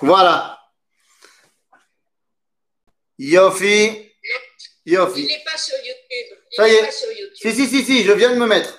[0.00, 0.58] Voilà.
[3.18, 4.12] Yofi.
[4.86, 5.20] Yofi.
[5.20, 6.38] Il n'est pas sur YouTube.
[6.50, 6.84] Il Ça y n'est est.
[6.84, 7.36] pas sur YouTube.
[7.40, 8.78] Si, si, si, si, je viens de me mettre.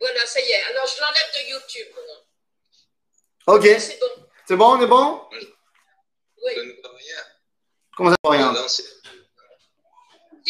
[0.00, 0.62] Voilà, ça y est.
[0.64, 1.88] Alors, je l'enlève de YouTube.
[3.46, 3.64] Ok.
[3.80, 4.26] C'est bon.
[4.46, 5.28] C'est bon, on est bon?
[5.32, 5.40] Oui.
[6.54, 7.24] Ça ne va rien.
[7.96, 8.52] Comment ça va rien?
[8.52, 8.82] Non, Si,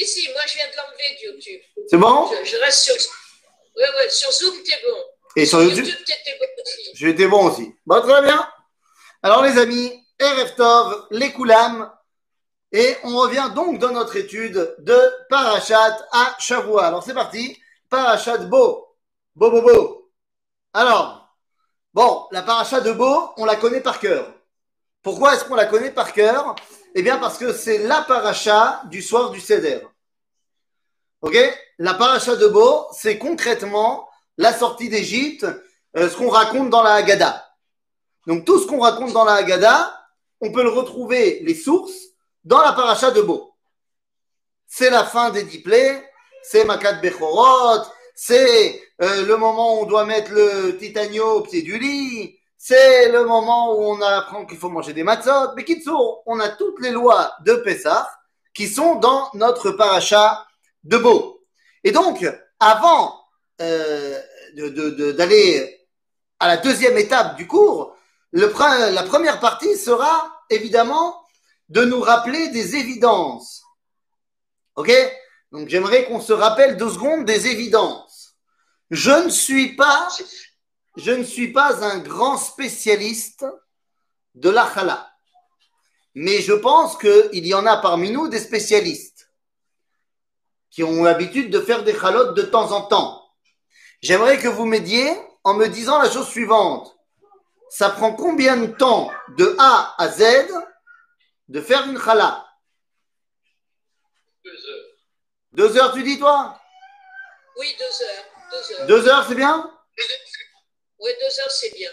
[0.07, 1.61] si, moi, je viens de l'enlever de YouTube.
[1.89, 2.31] C'est bon?
[2.33, 2.95] Je, je reste sur.
[3.77, 5.05] Oui, oui, sur Zoom, t'es bon.
[5.37, 6.91] Et sur YouTube YouTube, t'étais bon aussi.
[6.95, 7.75] J'étais bon aussi.
[7.87, 8.49] Bon, très bien.
[9.23, 11.91] Alors, les amis, Erev Tov, les Koulam,
[12.73, 16.87] et on revient donc dans notre étude de Parachat à Shavua.
[16.87, 17.61] Alors, c'est parti.
[17.89, 18.97] Parachat Bo.
[19.35, 20.11] Bo, Bo, Bo.
[20.73, 21.29] Alors,
[21.95, 24.33] bon, la Parachat de Bo, on la connaît par cœur.
[25.03, 26.55] Pourquoi est-ce qu'on la connaît par cœur?
[26.95, 29.81] Eh bien, parce que c'est la Paracha du soir du Seder.
[31.23, 31.37] Ok?
[31.79, 34.10] La Paracha de Bo, c'est concrètement
[34.41, 35.47] la sortie d'Égypte,
[35.97, 37.47] euh, ce qu'on raconte dans la Haggadah.
[38.27, 39.95] Donc tout ce qu'on raconte dans la Haggadah,
[40.41, 41.93] on peut le retrouver, les sources,
[42.43, 43.55] dans la paracha de Bo.
[44.67, 45.63] C'est la fin des dix
[46.43, 51.61] c'est Makat Bechorot, c'est euh, le moment où on doit mettre le titanio au pied
[51.61, 55.55] du lit, c'est le moment où on apprend qu'il faut manger des matzot.
[55.55, 58.09] Mais Kitsour, on a toutes les lois de Pessah
[58.55, 60.47] qui sont dans notre paracha
[60.85, 61.43] de Bo.
[61.85, 62.27] Et donc,
[62.59, 63.20] avant
[63.61, 64.21] euh,
[65.13, 65.87] d'aller
[66.39, 67.97] à la deuxième étape du cours,
[68.33, 68.47] le
[68.93, 71.25] la première partie sera évidemment
[71.69, 73.63] de nous rappeler des évidences.
[74.77, 74.91] Ok?
[75.53, 78.37] Donc j'aimerais qu'on se rappelle deux secondes des évidences.
[78.91, 80.09] Je ne suis pas,
[80.97, 83.47] je ne suis pas un grand spécialiste
[84.35, 85.11] de la chala,
[86.15, 89.31] mais je pense qu'il y en a parmi nous des spécialistes
[90.71, 93.20] qui ont l'habitude de faire des chalotes de temps en temps.
[94.03, 95.11] J'aimerais que vous m'aidiez
[95.45, 96.97] en me disant la chose suivante.
[97.69, 100.49] Ça prend combien de temps de A à Z
[101.49, 102.47] de faire une chala
[104.45, 104.87] Deux heures.
[105.53, 106.59] Deux heures, tu dis toi?
[107.59, 108.25] Oui, deux heures.
[108.51, 108.87] Deux heures.
[108.87, 109.71] Deux heures, c'est bien?
[110.99, 111.91] Oui, deux heures, c'est bien.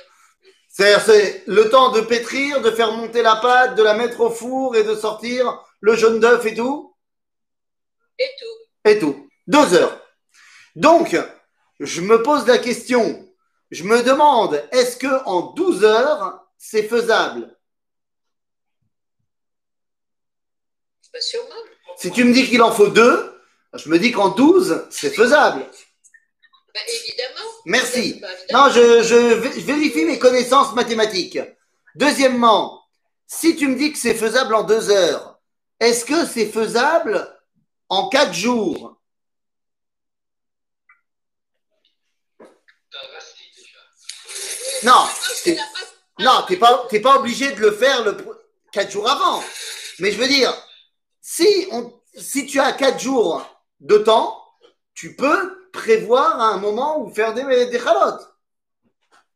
[0.69, 4.29] C'est c'est le temps de pétrir, de faire monter la pâte, de la mettre au
[4.29, 6.95] four et de sortir le jaune d'œuf et tout?
[8.19, 8.89] Et tout.
[8.89, 9.29] et tout.
[9.47, 10.01] Deux heures.
[10.75, 11.17] Donc,
[11.79, 13.27] je me pose la question,
[13.71, 17.55] je me demande, est-ce que en 12 heures, c'est faisable?
[21.11, 21.55] Pas sûrement.
[21.97, 23.41] Si tu me dis qu'il en faut deux,
[23.73, 25.65] je me dis qu'en 12, c'est faisable.
[26.73, 27.49] Bah, évidemment.
[27.65, 28.19] Merci.
[28.21, 28.67] Bah, évidemment.
[28.67, 31.39] Non, je, je vérifie mes connaissances mathématiques.
[31.95, 32.83] Deuxièmement,
[33.25, 35.39] si tu me dis que c'est faisable en deux heures,
[35.79, 37.27] est-ce que c'est faisable
[37.89, 39.01] en quatre jours
[42.91, 43.79] T'as rassis déjà.
[44.83, 45.07] Non,
[45.43, 45.57] t'es-
[46.19, 48.17] non, t'es pas, t'es pas obligé de le faire le
[48.71, 49.43] quatre jours avant.
[49.99, 50.53] Mais je veux dire,
[51.21, 53.45] si on, si tu as quatre jours
[53.79, 54.43] de temps,
[54.93, 58.21] tu peux prévoir un moment où faire des, des chalotes.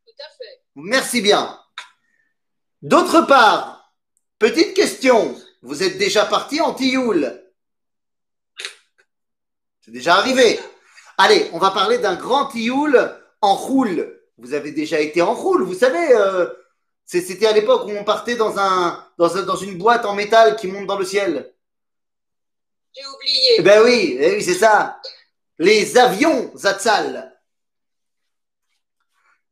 [0.06, 0.62] Tout à fait.
[0.74, 1.58] Merci bien.
[2.82, 3.92] D'autre part,
[4.38, 5.36] petite question.
[5.62, 7.40] Vous êtes déjà parti en tioul
[9.80, 10.58] C'est déjà arrivé.
[11.18, 14.20] Allez, on va parler d'un grand tioul en roule.
[14.38, 16.14] Vous avez déjà été en roule, vous savez.
[16.14, 16.46] euh,
[17.04, 20.56] C'était à l'époque où on partait dans, un, dans, un- dans une boîte en métal
[20.56, 21.52] qui monte dans le ciel.
[22.94, 23.50] J'ai oublié.
[23.58, 25.00] Eh ben oui, eh oui c'est ça.
[25.58, 27.28] Les avions Zatzal.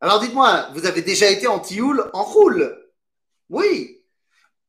[0.01, 2.77] Alors dites-moi, vous avez déjà été en tioul en roule?
[3.51, 4.03] Oui.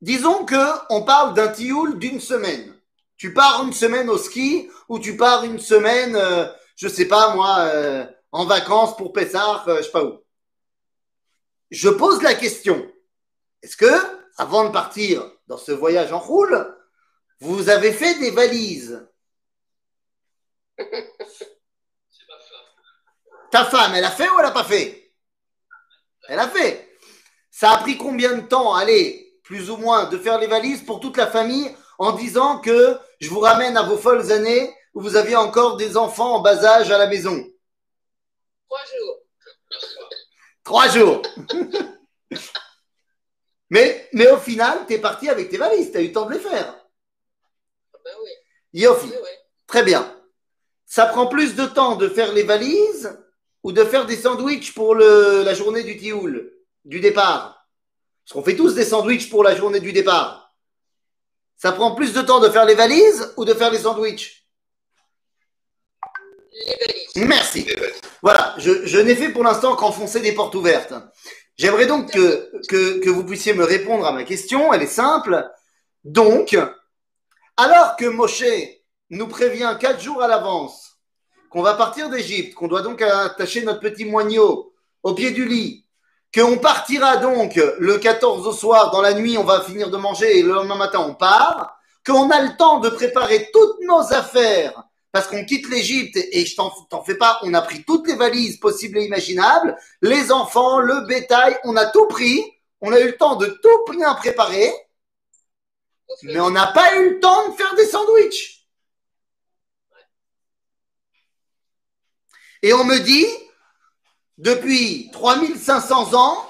[0.00, 2.74] Disons que on parle d'un tioul d'une semaine.
[3.16, 6.46] Tu pars une semaine au ski ou tu pars une semaine, euh,
[6.76, 10.18] je sais pas moi, euh, en vacances pour Pessah, euh, je sais pas où.
[11.70, 12.90] Je pose la question.
[13.62, 13.92] Est-ce que,
[14.36, 16.76] avant de partir dans ce voyage en roule,
[17.40, 19.06] vous avez fait des valises?
[23.50, 25.12] Ta femme, elle a fait ou elle a pas fait?
[26.28, 26.96] Elle a fait.
[27.50, 31.00] Ça a pris combien de temps, allez, plus ou moins, de faire les valises pour
[31.00, 35.16] toute la famille en disant que je vous ramène à vos folles années où vous
[35.16, 37.44] aviez encore des enfants en bas âge à la maison?
[38.72, 39.18] Trois jours.
[40.64, 41.22] Trois jours.
[43.70, 46.24] mais, mais au final, tu es parti avec tes valises, tu as eu le temps
[46.24, 46.74] de les faire.
[47.94, 48.30] Ah ben oui.
[48.80, 49.28] Yofi, Oui, oui.
[49.66, 50.16] très bien.
[50.86, 53.18] Ça prend plus de temps de faire les valises
[53.62, 56.50] ou de faire des sandwichs pour le, la journée du tioul,
[56.86, 57.68] du départ?
[58.24, 60.54] Parce qu'on fait tous des sandwichs pour la journée du départ.
[61.58, 64.41] Ça prend plus de temps de faire les valises ou de faire les sandwichs?
[67.16, 67.66] Merci.
[68.22, 70.94] Voilà, je, n'ai fait pour l'instant qu'enfoncer des portes ouvertes.
[71.56, 74.72] J'aimerais donc que, que, que vous puissiez me répondre à ma question.
[74.72, 75.48] Elle est simple.
[76.04, 76.56] Donc,
[77.56, 78.44] alors que Moshe
[79.10, 80.92] nous prévient quatre jours à l'avance
[81.50, 84.72] qu'on va partir d'Égypte, qu'on doit donc attacher notre petit moigneau
[85.02, 85.86] au pied du lit,
[86.34, 90.38] qu'on partira donc le 14 au soir, dans la nuit, on va finir de manger
[90.38, 91.76] et le lendemain matin, on part,
[92.06, 96.56] qu'on a le temps de préparer toutes nos affaires parce qu'on quitte l'Égypte et je
[96.56, 101.06] t'en fais pas, on a pris toutes les valises possibles et imaginables, les enfants, le
[101.06, 102.42] bétail, on a tout pris,
[102.80, 104.72] on a eu le temps de tout bien préparer,
[106.22, 108.66] mais on n'a pas eu le temps de faire des sandwichs.
[112.62, 113.26] Et on me dit,
[114.38, 116.48] depuis 3500 ans,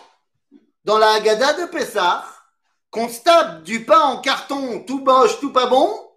[0.85, 2.25] dans la Haggadah de Pessah,
[2.91, 6.12] qu'on se tape du pain en carton tout boche, tout pas bon,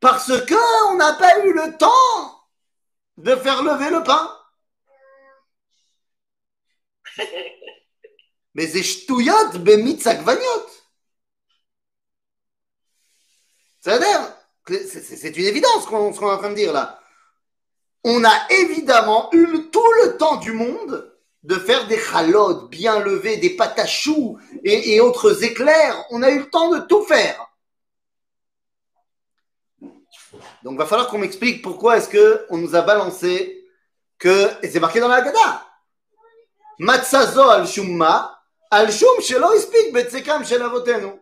[0.00, 2.44] parce que on n'a pas eu le temps
[3.16, 4.36] de faire lever le pain.
[8.54, 10.66] Mais c'est shtuyot bemitzakvaniot.
[13.80, 14.34] C'est-à-dire,
[14.66, 17.00] c'est une évidence ce qu'on est en train de dire là.
[18.04, 23.36] On a évidemment eu tout le temps du monde de faire des chalotes bien levées,
[23.38, 26.04] des patachous et, et autres éclairs.
[26.10, 27.47] On a eu le temps de tout faire.
[30.62, 32.08] Donc, il va falloir qu'on m'explique pourquoi est-ce
[32.46, 33.66] qu'on nous a balancé
[34.18, 35.66] que, et c'est marqué dans la Gada,
[36.78, 38.40] Matzazo al shumma,
[38.70, 41.12] al shum shelo ispik betsekam shel avotenu.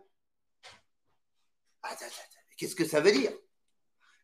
[2.57, 3.31] Qu'est-ce que ça veut dire?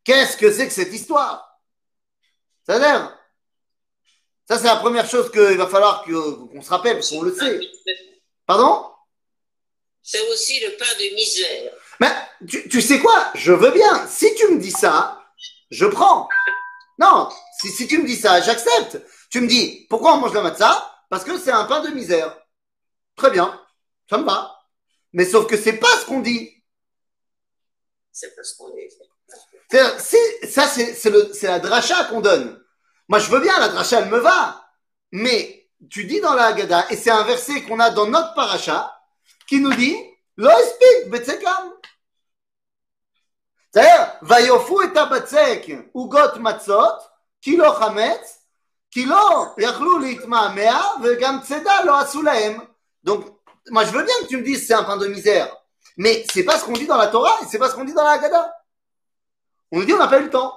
[0.03, 1.59] Qu'est-ce que c'est que cette histoire?
[2.65, 3.17] Ça dire
[4.47, 7.59] Ça, c'est la première chose qu'il va falloir qu'on se rappelle, parce qu'on le sait.
[8.45, 8.89] Pardon?
[10.01, 11.73] C'est aussi le pain de misère.
[11.99, 12.11] Mais
[12.47, 13.31] tu, tu, sais quoi?
[13.35, 14.07] Je veux bien.
[14.07, 15.21] Si tu me dis ça,
[15.71, 16.27] je prends.
[16.99, 17.29] Non,
[17.59, 19.01] si, si tu me dis ça, j'accepte.
[19.29, 22.37] Tu me dis, pourquoi on mange la matzah Parce que c'est un pain de misère.
[23.15, 23.59] Très bien,
[24.09, 24.59] ça me va.
[25.13, 26.51] Mais sauf que c'est pas ce qu'on dit.
[28.11, 28.89] C'est pas ce qu'on dit.
[30.49, 32.63] ça, c'est la dracha qu'on donne.
[33.07, 34.67] Moi, je veux bien, la dracha, elle me va.
[35.11, 38.95] Mais tu dis dans la Haggadah, et c'est un verset qu'on a dans notre paracha,
[39.47, 39.95] qui nous dit,
[40.36, 41.72] Lo espik betsekam.
[43.72, 45.60] C'est-à-dire, ויאפו את הבצק
[45.92, 46.94] עוגות מצות,
[47.40, 48.44] כי לא חמץ,
[48.90, 52.60] כי לא יכלו להתמהמה, וגם צידה לא עשו להם.
[53.04, 53.24] Donc,
[53.70, 55.54] moi je veux bien que tu me dises c'est un pain de misère,
[55.96, 57.92] mais c'est pas ce qu'on dit dans la Torah et c'est pas ce qu'on dit
[57.92, 58.54] dans la Haggadah.
[59.70, 60.54] On nous dit on n'a pas eu le temps.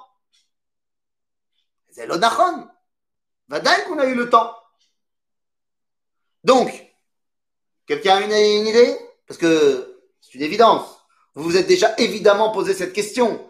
[1.89, 2.67] C'est l'Odachon.
[3.49, 4.55] Vadaï qu'on a eu le temps.
[6.43, 6.71] Donc,
[7.85, 10.88] quelqu'un a une, une idée Parce que c'est une évidence.
[11.34, 13.48] Vous vous êtes déjà évidemment posé cette question.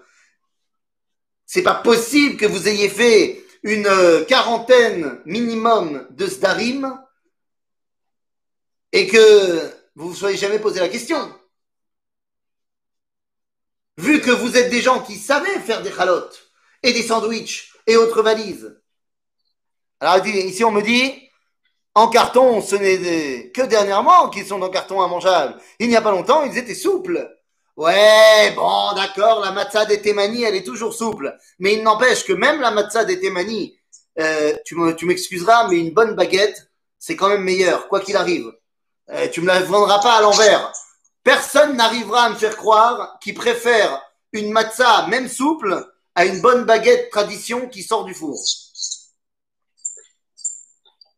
[1.46, 7.00] C'est pas possible que vous ayez fait une euh, quarantaine minimum de sdarim
[8.92, 11.32] et que vous vous soyez jamais posé la question.
[13.98, 16.50] Vu que vous êtes des gens qui savaient faire des chalotes
[16.82, 18.80] et des sandwichs et autres valises.
[20.00, 21.25] Alors ici on me dit,
[21.96, 25.58] en carton, ce n'est que dernièrement qu'ils sont en carton immangeable.
[25.78, 27.26] Il n'y a pas longtemps, ils étaient souples.
[27.74, 31.34] Ouais, bon, d'accord, la matzah des Témani, elle est toujours souple.
[31.58, 33.78] Mais il n'empêche que même la matzah des Témani,
[34.18, 38.52] euh, tu m'excuseras, mais une bonne baguette, c'est quand même meilleur, quoi qu'il arrive.
[39.08, 40.70] Euh, tu me la vendras pas à l'envers.
[41.24, 46.64] Personne n'arrivera à me faire croire qu'il préfère une matzah, même souple, à une bonne
[46.64, 48.38] baguette tradition qui sort du four.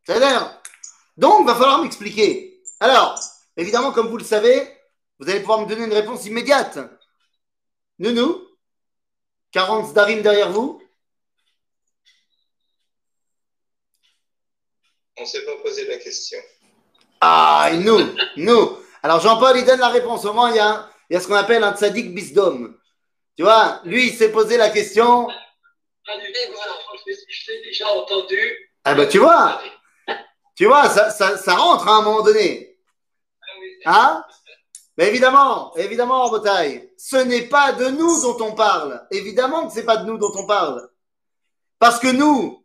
[0.05, 0.58] C'est-à-dire,
[1.19, 2.61] donc, va falloir m'expliquer.
[2.79, 3.19] Alors,
[3.57, 4.73] évidemment, comme vous le savez,
[5.19, 6.79] vous allez pouvoir me donner une réponse immédiate.
[7.99, 8.41] Nounou
[9.51, 10.81] 40 Darim derrière vous
[15.17, 16.39] On ne s'est pas posé la question.
[17.19, 18.77] Ah, nous, nous.
[19.03, 20.23] Alors Jean-Paul, il donne la réponse.
[20.23, 22.73] Au moins, il y a, il y a ce qu'on appelle un tzaddik bisdom.
[23.35, 25.27] Tu vois, lui, il s'est posé la question.
[25.27, 28.71] Ah, je l'ai déjà entendu.
[28.85, 29.61] Ah ben, tu vois,
[30.59, 32.77] tu vois, ça, ça, ça rentre à un moment donné.
[33.85, 34.25] Hein?
[34.97, 39.07] Mais évidemment, évidemment, en bataille, ce n'est pas de nous dont on parle.
[39.09, 40.89] Évidemment que ce n'est pas de nous dont on parle.
[41.79, 42.61] Parce que nous,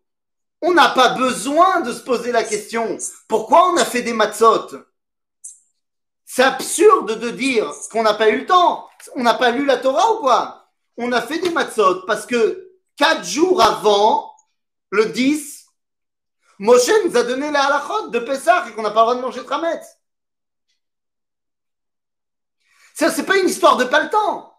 [0.61, 2.99] on n'a pas besoin de se poser la question
[3.29, 4.73] pourquoi on a fait des matzot?
[6.25, 8.89] C'est absurde de dire qu'on n'a pas eu le temps.
[9.15, 10.67] On n'a pas lu la Torah ou quoi?
[10.97, 14.35] On a fait des matzot parce que quatre jours avant,
[14.91, 15.54] le 10,
[16.59, 19.21] Moshe nous a donné la halachot de Pessah et qu'on n'a pas le droit de
[19.21, 19.85] manger Trametz.
[22.95, 24.55] Ça, c'est pas une histoire de pas le temps.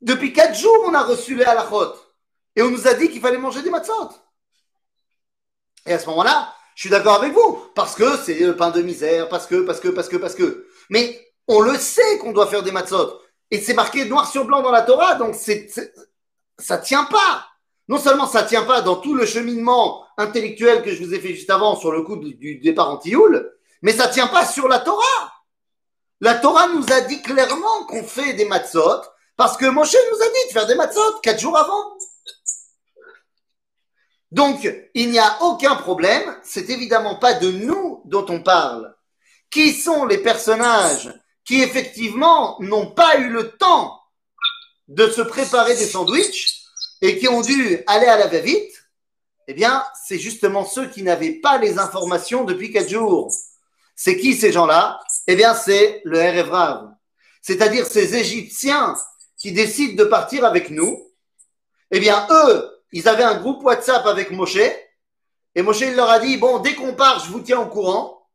[0.00, 1.94] Depuis quatre jours, on a reçu les halachot.
[2.54, 4.10] Et on nous a dit qu'il fallait manger des matzot.
[5.84, 7.70] Et à ce moment-là, Je suis d'accord avec vous.
[7.74, 10.68] Parce que c'est le pain de misère, parce que, parce que, parce que, parce que.
[10.90, 13.18] Mais on le sait qu'on doit faire des matzot.
[13.50, 15.70] Et c'est marqué noir sur blanc dans la Torah, donc c'est-
[16.58, 17.48] ça tient pas.
[17.88, 21.34] Non seulement ça tient pas dans tout le cheminement intellectuel que je vous ai fait
[21.34, 23.52] juste avant sur le coup du, départ anti-Youl,
[23.82, 25.32] mais ça tient pas sur la Torah.
[26.20, 29.02] La Torah nous a dit clairement qu'on fait des matzot
[29.36, 31.96] parce que Moshe nous a dit de faire des matzot quatre jours avant.
[34.32, 36.36] Donc, il n'y a aucun problème.
[36.42, 38.94] C'est évidemment pas de nous dont on parle.
[39.50, 41.12] Qui sont les personnages
[41.44, 44.00] qui effectivement n'ont pas eu le temps
[44.88, 46.65] de se préparer des sandwichs
[47.02, 48.72] et qui ont dû aller à la va-vite
[49.48, 53.32] Eh bien, c'est justement ceux qui n'avaient pas les informations depuis quatre jours.
[53.94, 55.00] C'est qui ces gens-là?
[55.26, 56.90] Eh bien, c'est le RF Rav.
[57.42, 58.96] C'est-à-dire ces Égyptiens
[59.38, 61.10] qui décident de partir avec nous.
[61.90, 64.58] Eh bien, eux, ils avaient un groupe WhatsApp avec Moshe.
[65.54, 68.28] Et Moshe, il leur a dit, bon, dès qu'on part, je vous tiens au courant.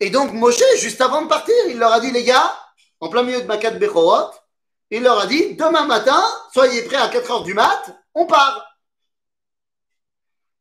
[0.00, 2.52] Et donc, Moshe, juste avant de partir, il leur a dit, les gars,
[3.00, 4.30] en plein milieu de Makat Bechorot,
[4.98, 6.22] il leur a dit, demain matin,
[6.52, 8.78] soyez prêts à 4 heures du mat, on part.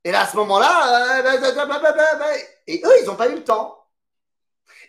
[0.05, 2.25] Et là, à ce moment-là, euh, bah, bah, bah,
[2.65, 3.77] et eux, ils n'ont pas eu le temps.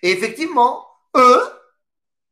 [0.02, 1.42] Et effectivement, eux,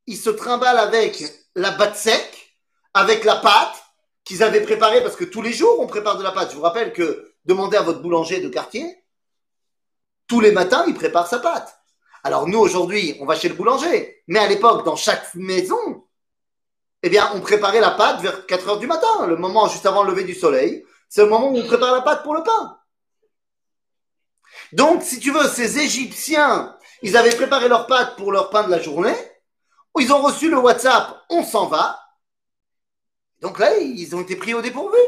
[0.07, 1.23] ils se trimballent avec
[1.57, 2.57] la batte sec,
[2.95, 3.83] avec la pâte
[4.25, 6.51] qu'ils avaient préparée, parce que tous les jours, on prépare de la pâte.
[6.51, 9.05] Je vous rappelle que demandez à votre boulanger de quartier,
[10.29, 11.77] tous les matins, il prépare sa pâte.
[12.23, 14.23] Alors nous, aujourd'hui, on va chez le boulanger.
[14.29, 16.07] Mais à l'époque, dans chaque maison,
[17.03, 20.03] eh bien, on préparait la pâte vers 4 heures du matin, le moment juste avant
[20.03, 20.85] le lever du soleil.
[21.09, 22.79] C'est le moment où on prépare la pâte pour le pain.
[24.73, 28.71] Donc, si tu veux, ces Égyptiens, ils avaient préparé leur pâte pour leur pain de
[28.71, 29.17] la journée.
[29.99, 31.99] Ils ont reçu le WhatsApp, on s'en va.
[33.41, 34.99] Donc là, ils ont été pris au dépourvu.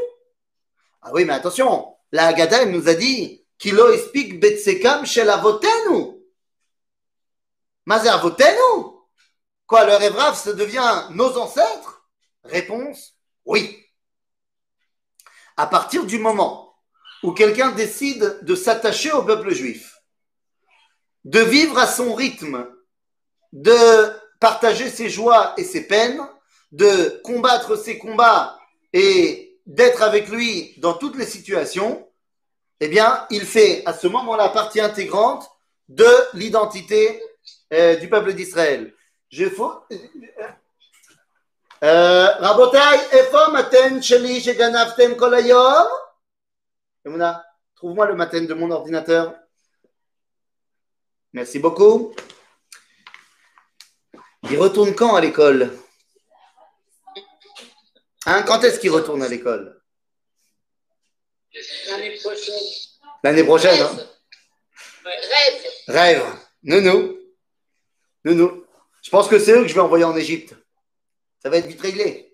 [1.02, 6.20] Ah oui, mais attention, la Haggadah, nous a dit Kilo espik betsekam shel avotenu.
[7.86, 8.91] Mazé avotenu
[9.72, 12.06] Quoi, le Révrave, ça devient nos ancêtres?
[12.44, 13.14] Réponse
[13.46, 13.82] oui.
[15.56, 16.76] À partir du moment
[17.22, 19.96] où quelqu'un décide de s'attacher au peuple juif,
[21.24, 22.68] de vivre à son rythme,
[23.54, 26.20] de partager ses joies et ses peines,
[26.70, 28.58] de combattre ses combats
[28.92, 32.06] et d'être avec lui dans toutes les situations,
[32.80, 35.48] eh bien, il fait à ce moment-là partie intégrante
[35.88, 37.22] de l'identité
[37.72, 38.92] euh, du peuple d'Israël
[39.31, 39.87] Je faut.
[42.39, 45.87] רבותיי, איפה המתן שלי שגנבתם כל היום?
[47.07, 47.41] Emouna,
[47.75, 49.33] trouve-moi le matin de mon ordinateur.
[51.33, 52.13] Merci beaucoup.
[54.49, 55.71] Il retourne quand à l'école
[58.25, 59.81] Hein, Quand est-ce qu'il retourne à l'école
[61.87, 62.63] L'année prochaine.
[63.23, 63.97] L'année prochaine, hein
[65.05, 65.65] Rêve.
[65.87, 66.25] Rêve.
[66.63, 67.17] Nounou.
[68.25, 68.60] Nounou.
[69.01, 70.55] Je pense que c'est eux que je vais envoyer en Égypte.
[71.41, 72.33] Ça va être vite réglé.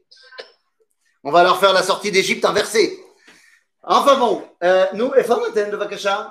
[1.24, 3.00] On va leur faire la sortie d'Égypte inversée.
[3.84, 6.30] Enfin bon, euh, nous, איפה המתן בבקשה?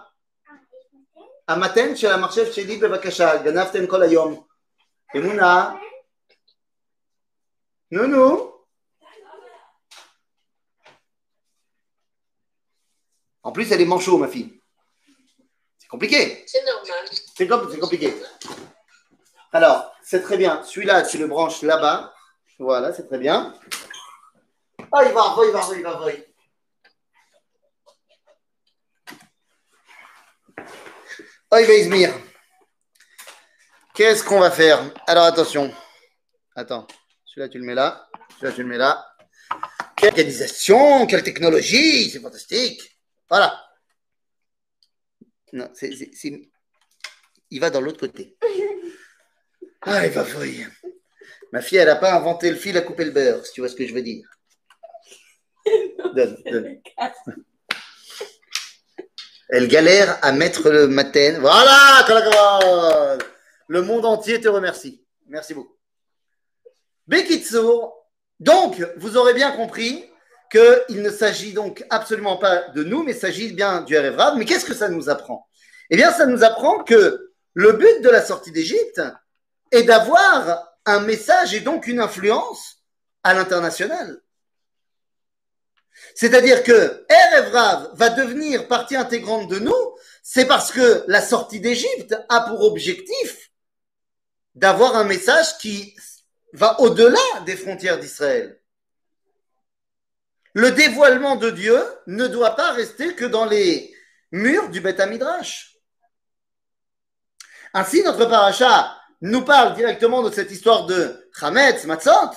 [1.48, 4.46] המתן של המחשב שלי בבקשה, גנבתם כל היום.
[5.16, 5.74] אמונה?
[7.92, 8.52] נו נו.
[13.42, 14.60] En plus, elle est manchot, ma fille.
[15.78, 16.44] C'est compliqué.
[16.46, 17.04] C'est normal.
[17.36, 18.14] C'est com- c'est compliqué.
[19.52, 20.63] Alors, c'est très bien.
[20.63, 22.13] Celui-là, tu le branches là-bas.
[22.59, 23.53] Voilà, c'est très bien.
[24.89, 26.11] Ah, il va, il va, il va, il va.
[31.51, 32.13] Va Izmir.
[33.93, 34.79] Qu'est-ce qu'on va faire?
[35.07, 35.73] Alors, attention.
[36.55, 36.87] Attends.
[37.25, 38.07] Celui-là, tu le mets là.
[38.39, 39.05] Celui-là, tu le mets là.
[39.97, 42.97] Quelle organisation, quelle technologie, c'est fantastique.
[43.29, 43.61] Voilà.
[45.51, 45.91] Non, c'est-
[47.49, 48.37] il va dans l'autre côté.
[49.81, 50.67] Ah, il va fouiller.
[51.51, 53.69] Ma fille, elle n'a pas inventé le fil à couper le beurre, si tu vois
[53.69, 54.27] ce que je veux dire.
[56.15, 56.81] Donne, donne.
[59.49, 61.37] Elle galère à mettre le matin.
[61.39, 62.05] Voilà,
[63.67, 65.05] Le monde entier te remercie.
[65.27, 65.77] Merci beaucoup.
[67.07, 67.97] Bekitsour,
[68.39, 70.05] donc, vous aurez bien compris
[70.51, 74.65] qu'il ne s'agit donc absolument pas de nous, mais s'agit bien du RF Mais qu'est-ce
[74.65, 75.47] que ça nous apprend?
[75.89, 79.01] Eh bien, ça nous apprend que le but de la sortie d'Égypte
[79.71, 82.83] est d'avoir un message et donc une influence
[83.23, 84.21] à l'international.
[86.15, 91.59] C'est-à-dire que Erev Rav va devenir partie intégrante de nous, c'est parce que la sortie
[91.59, 93.51] d'Égypte a pour objectif
[94.55, 95.95] d'avoir un message qui
[96.53, 98.59] va au-delà des frontières d'Israël.
[100.53, 103.93] Le dévoilement de Dieu ne doit pas rester que dans les
[104.31, 105.77] murs du Beth Midrash.
[107.73, 112.31] Ainsi, notre paracha nous parle directement de cette histoire de Hametz, Matzot,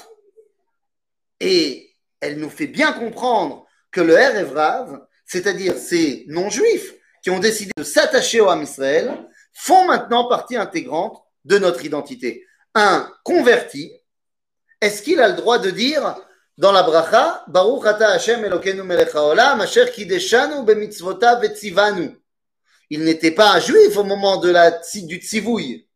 [1.41, 7.71] et elle nous fait bien comprendre que le Erev c'est-à-dire ces non-juifs qui ont décidé
[7.77, 12.45] de s'attacher au Ham Israël, font maintenant partie intégrante de notre identité.
[12.75, 13.93] Un converti,
[14.81, 16.17] est-ce qu'il a le droit de dire
[16.57, 22.21] dans la bracha, Baruch ata Hashem Elokeinu melech haolam, asher kideshanu bemitzvotav vetzivanu.
[22.91, 25.89] Il n'était pas un juif au moment de la, du tzivouille.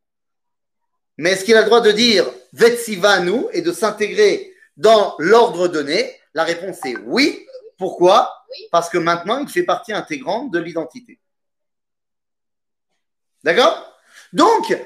[1.17, 6.21] Mais est-ce qu'il a le droit de dire vetzivanu et de s'intégrer dans l'ordre donné?
[6.35, 7.47] La réponse est oui.
[7.79, 8.33] Pourquoi?
[8.71, 11.21] Parce que maintenant, il fait partie intégrante de l'identité.
[13.43, 13.99] D'accord?
[14.33, 14.77] Donc,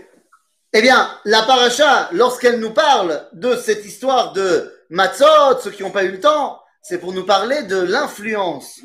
[0.72, 5.90] eh bien, la paracha, lorsqu'elle nous parle de cette histoire de Matzot, ceux qui n'ont
[5.90, 8.80] pas eu le temps, c'est pour nous parler de l'influence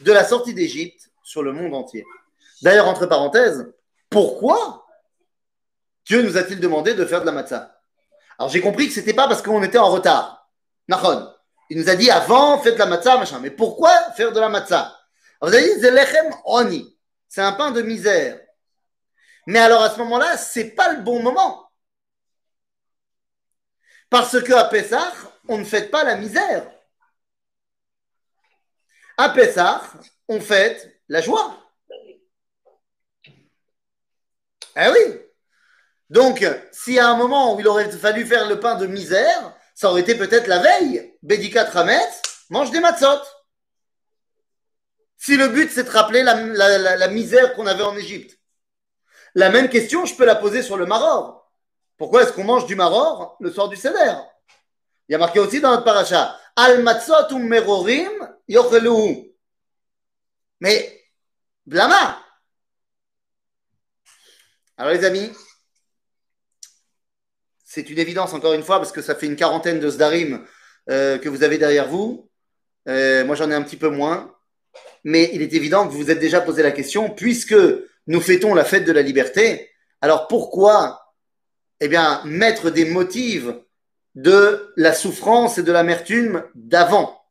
[0.00, 2.04] de la sortie d'Égypte sur le monde entier.
[2.62, 3.72] D'ailleurs, entre parenthèses,
[4.08, 4.86] pourquoi
[6.10, 7.80] Dieu nous a-t-il demandé de faire de la matzah?
[8.36, 10.50] Alors j'ai compris que ce n'était pas parce qu'on était en retard.
[10.88, 11.32] Nahon.
[11.68, 13.38] Il nous a dit avant, faites de la matzah, machin.
[13.38, 14.92] Mais pourquoi faire de la matzah?
[15.40, 15.86] Vous avez dit,
[16.46, 16.98] Oni.
[17.28, 18.40] C'est un pain de misère.
[19.46, 21.70] Mais alors à ce moment-là, c'est pas le bon moment.
[24.08, 25.12] Parce qu'à Pessah,
[25.46, 26.68] on ne fête pas la misère.
[29.16, 29.80] À Pessah,
[30.26, 31.56] on fête la joie.
[34.74, 35.29] Eh oui.
[36.10, 36.44] Donc,
[36.88, 40.00] y a un moment où il aurait fallu faire le pain de misère, ça aurait
[40.00, 41.16] été peut-être la veille.
[41.22, 42.10] Bédikat Ramet,
[42.50, 43.22] mange des matzot.
[45.16, 48.38] Si le but c'est de rappeler la, misère qu'on avait en Égypte.
[49.34, 51.48] La même question, je peux la poser sur le maror.
[51.96, 54.14] Pourquoi est-ce qu'on mange du maror le soir du Seder?
[55.08, 58.10] Il y a marqué aussi dans notre paracha Al matzot merorim
[58.48, 59.32] yochelu.
[60.60, 61.04] Mais,
[61.66, 62.18] blama
[64.76, 65.30] Alors les amis,
[67.72, 70.44] c'est une évidence encore une fois parce que ça fait une quarantaine de sdarim
[70.90, 72.28] euh, que vous avez derrière vous.
[72.88, 74.34] Euh, moi j'en ai un petit peu moins.
[75.04, 77.54] Mais il est évident que vous vous êtes déjà posé la question, puisque
[78.08, 81.14] nous fêtons la fête de la liberté, alors pourquoi
[81.78, 83.46] eh bien, mettre des motifs
[84.16, 87.22] de la souffrance et de l'amertume d'avant?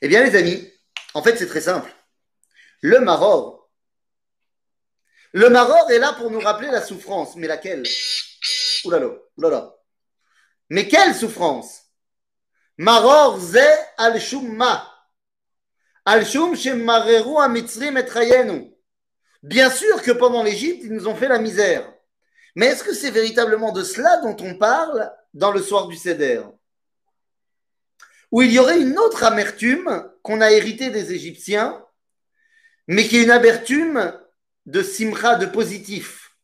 [0.00, 0.72] Eh bien, les amis,
[1.14, 1.92] en fait, c'est très simple.
[2.82, 3.59] Le maror,
[5.32, 7.84] le maror est là pour nous rappeler la souffrance, mais laquelle?
[8.84, 9.74] Oulala, oulala.
[10.68, 11.82] Mais quelle souffrance?
[12.78, 13.66] Maror ze
[13.98, 14.86] al-shumma.
[16.04, 18.74] Al-shum shemareru amitzrim et.
[19.42, 21.92] Bien sûr que pendant l'Égypte, ils nous ont fait la misère.
[22.56, 26.42] Mais est-ce que c'est véritablement de cela dont on parle dans le soir du Seder?
[28.32, 31.84] Où il y aurait une autre amertume qu'on a héritée des Égyptiens,
[32.86, 34.19] mais qui est une amertume
[34.70, 36.36] de simra, de positif.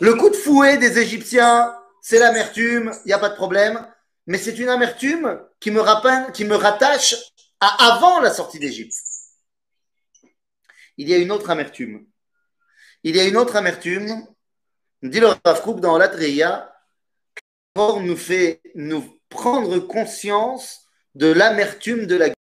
[0.00, 3.86] Le coup de fouet des Égyptiens, c'est l'amertume, il n'y a pas de problème,
[4.26, 7.14] mais c'est une amertume qui me, rappelle, qui me rattache
[7.60, 8.94] à avant la sortie d'Égypte
[10.96, 12.06] il y a une autre amertume.
[13.02, 14.26] Il y a une autre amertume,
[15.02, 16.70] dit le Rav dans l'Atreya,
[17.76, 22.34] nous fait nous prendre conscience de l'amertume de la guerre.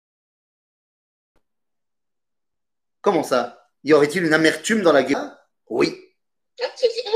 [3.01, 3.60] Comment ça?
[3.83, 5.35] Y aurait-il une amertume dans la guerre
[5.69, 5.97] Oui.
[6.61, 6.67] Ah,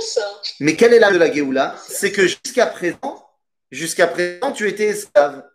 [0.01, 0.41] ça.
[0.59, 1.75] Mais quelle est la de la Géoula?
[1.87, 3.25] C'est que jusqu'à présent,
[3.71, 5.47] jusqu'à présent, tu étais esclave.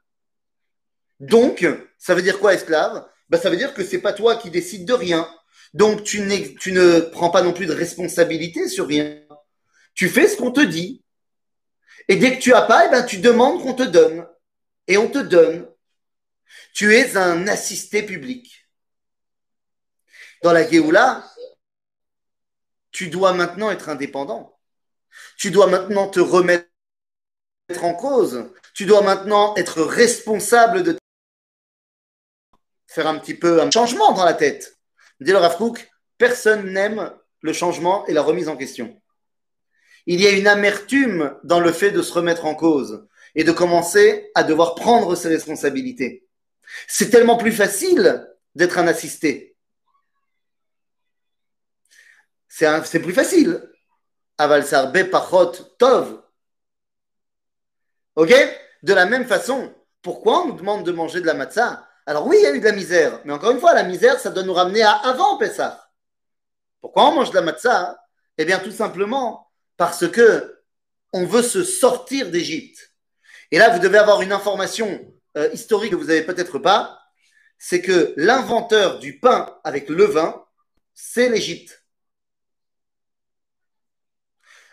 [1.19, 1.67] Donc,
[1.99, 3.07] ça veut dire quoi esclave?
[3.29, 5.29] Ben, Ça veut dire que c'est pas toi qui décides de rien.
[5.75, 6.27] Donc, tu,
[6.59, 9.21] tu ne prends pas non plus de responsabilité sur rien.
[9.95, 11.05] Tu fais ce qu'on te dit.
[12.09, 14.27] Et dès que tu as pas, eh ben, tu demandes qu'on te donne.
[14.89, 15.69] Et on te donne.
[16.73, 18.60] Tu es un assisté public.
[20.43, 21.25] Dans la Géoula,
[22.91, 24.59] tu dois maintenant être indépendant.
[25.37, 26.67] Tu dois maintenant te remettre
[27.83, 28.51] en cause.
[28.75, 30.97] Tu dois maintenant être responsable de
[32.87, 34.79] faire un petit peu un changement dans la tête.
[35.21, 35.57] Dit le Rav
[36.19, 39.01] personne n'aime le changement et la remise en question.
[40.07, 43.53] Il y a une amertume dans le fait de se remettre en cause et de
[43.53, 46.27] commencer à devoir prendre ses responsabilités.
[46.89, 49.50] C'est tellement plus facile d'être un assisté.
[52.85, 53.63] C'est plus facile.
[54.37, 56.23] Avalsar pachot tov.
[58.17, 58.35] Ok?
[58.83, 61.87] De la même façon, pourquoi on nous demande de manger de la matzah?
[62.07, 64.19] Alors oui, il y a eu de la misère, mais encore une fois, la misère,
[64.19, 65.91] ça doit nous ramener à avant Pessah.
[66.81, 67.99] Pourquoi on mange de la matzah?
[68.37, 70.63] Eh bien, tout simplement parce que
[71.13, 72.93] on veut se sortir d'Égypte.
[73.51, 76.99] Et là, vous devez avoir une information euh, historique que vous n'avez peut-être pas,
[77.59, 80.45] c'est que l'inventeur du pain avec le vin,
[80.95, 81.80] c'est l'Égypte.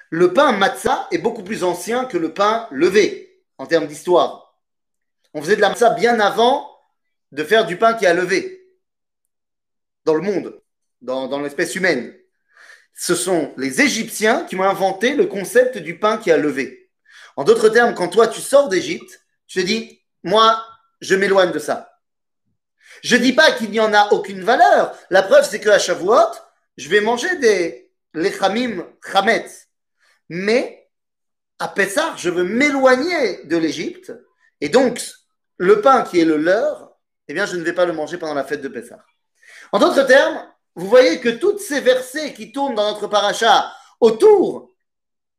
[0.10, 4.58] Le pain matzah est beaucoup plus ancien que le pain levé en termes d'histoire.
[5.34, 6.70] On faisait de la matzah bien avant
[7.32, 8.66] de faire du pain qui a levé
[10.06, 10.62] dans le monde,
[11.02, 12.16] dans, l'espèce humaine.
[12.94, 16.90] Ce sont les Égyptiens qui ont inventé le concept du pain qui a levé.
[17.36, 20.66] En d'autres termes, quand toi tu sors d'Égypte, tu te dis, moi,
[21.02, 22.00] je m'éloigne de ça.
[23.04, 24.98] Je dis pas qu'il n'y en a aucune valeur.
[25.10, 26.32] La preuve, c'est qu'à Shavuot,
[26.78, 29.67] je vais manger des lechamim chametz.
[30.30, 30.90] Mais
[31.60, 34.14] à Pessah, je veux m'éloigner de l'Égypte.
[34.62, 35.02] Et donc,
[35.58, 36.96] le pain qui est le leur,
[37.28, 39.04] eh bien, je ne vais pas le manger pendant la fête de Pessah.
[39.72, 44.72] En d'autres termes, vous voyez que tous ces versets qui tournent dans notre paracha autour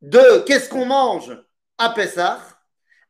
[0.01, 1.37] de qu'est-ce qu'on mange
[1.77, 2.39] à Pessah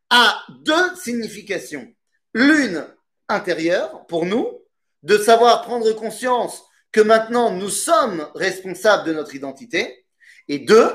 [0.09, 1.87] a deux significations.
[2.33, 2.85] L'une
[3.27, 4.59] intérieure pour nous,
[5.03, 10.05] de savoir prendre conscience que maintenant nous sommes responsables de notre identité,
[10.47, 10.91] et deux,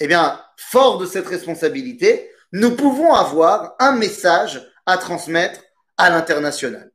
[0.00, 5.60] eh bien, fort de cette responsabilité, nous pouvons avoir un message à transmettre
[5.96, 6.92] à l'international.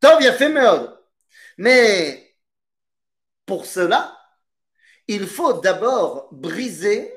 [0.00, 0.96] Fait, merde.
[1.56, 2.36] Mais
[3.46, 4.16] pour cela,
[5.08, 7.12] il faut d'abord briser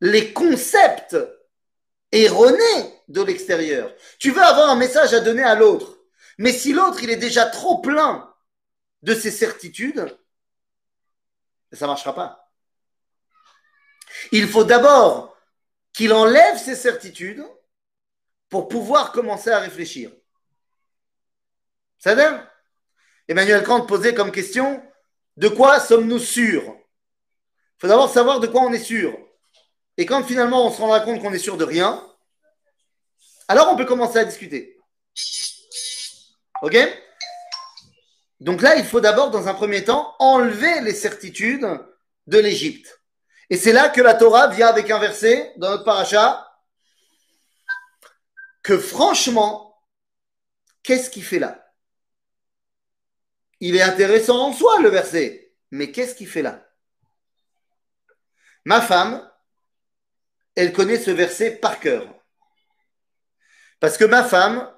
[0.00, 1.16] les concepts
[2.12, 3.92] erronés de l'extérieur.
[4.18, 5.98] Tu veux avoir un message à donner à l'autre,
[6.38, 8.32] mais si l'autre il est déjà trop plein
[9.02, 10.16] de ses certitudes,
[11.72, 12.45] ça ne marchera pas.
[14.32, 15.36] Il faut d'abord
[15.92, 17.44] qu'il enlève ses certitudes
[18.48, 20.10] pour pouvoir commencer à réfléchir.
[21.98, 22.46] Ça donne
[23.28, 24.82] Emmanuel Kant posait comme question
[25.36, 26.64] de quoi sommes-nous sûrs?
[26.66, 29.16] Il faut d'abord savoir de quoi on est sûr.
[29.96, 32.06] Et quand finalement on se rendra compte qu'on est sûr de rien,
[33.48, 34.78] alors on peut commencer à discuter.
[36.62, 36.76] Ok?
[38.40, 41.66] Donc là, il faut d'abord, dans un premier temps, enlever les certitudes
[42.26, 43.00] de l'Égypte.
[43.50, 46.42] Et c'est là que la Torah vient avec un verset dans notre paracha
[48.62, 49.80] que franchement,
[50.82, 51.72] qu'est-ce qu'il fait là?
[53.60, 56.68] Il est intéressant en soi, le verset, mais qu'est-ce qu'il fait là?
[58.64, 59.30] Ma femme,
[60.56, 62.12] elle connaît ce verset par cœur.
[63.78, 64.68] Parce que ma femme,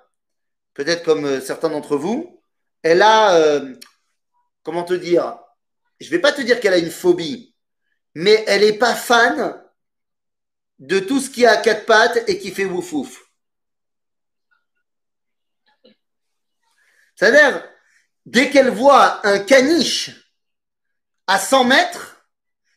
[0.74, 2.42] peut-être comme euh, certains d'entre vous,
[2.82, 3.74] elle a, euh,
[4.62, 5.38] comment te dire,
[6.00, 7.47] je ne vais pas te dire qu'elle a une phobie,
[8.20, 9.62] mais elle n'est pas fan
[10.80, 13.30] de tout ce qui a quatre pattes et qui fait wouf wouf.
[17.14, 17.64] C'est-à-dire,
[18.26, 20.10] dès qu'elle voit un caniche
[21.28, 22.26] à 100 mètres,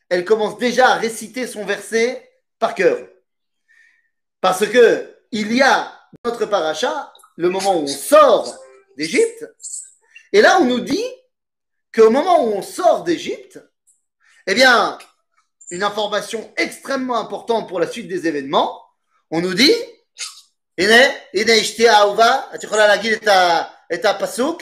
[0.08, 3.08] elle commence déjà à réciter son verset par cœur.
[4.40, 5.92] Parce que il y a
[6.24, 8.62] notre paracha le moment où on sort
[8.96, 9.44] d'Égypte.
[10.32, 11.10] Et là, on nous dit
[11.92, 13.58] qu'au moment où on sort d'Égypte,
[14.46, 14.98] eh bien,
[15.71, 18.81] une information extrêmement importante pour la suite des événements,
[19.31, 19.73] on nous dit,
[20.77, 23.63] הנה, הנה אשתי האהובה, את יכולה להגיד את, ה,
[23.93, 24.61] את הפסוק?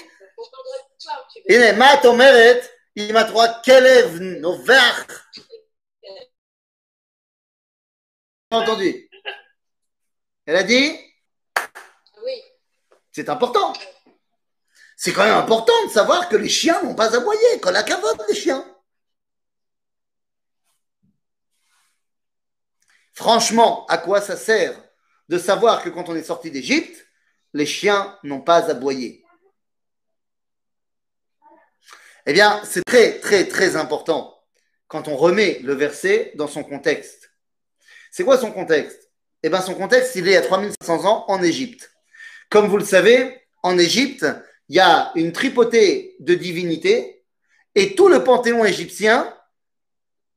[1.50, 5.06] הנה, מה את אומרת אם את רואה כלב נובח?
[8.52, 9.10] entendu.
[10.46, 10.98] Elle a dit
[12.24, 12.42] Oui.
[13.12, 13.74] C'est important.
[14.98, 18.22] C'est quand même important de savoir que les chiens n'ont pas aboyé, qu'on a cavote
[18.30, 18.66] les chiens.
[23.21, 24.75] Franchement, à quoi ça sert
[25.29, 27.07] de savoir que quand on est sorti d'Égypte,
[27.53, 29.23] les chiens n'ont pas aboyé?
[32.25, 34.43] Eh bien, c'est très, très, très important
[34.89, 37.31] quand on remet le verset dans son contexte.
[38.11, 39.11] C'est quoi son contexte?
[39.43, 41.93] Eh bien, son contexte, il est à 3500 ans en Égypte.
[42.49, 44.25] Comme vous le savez, en Égypte,
[44.71, 47.27] il y a une tripotée de divinités
[47.75, 49.37] et tout le panthéon égyptien,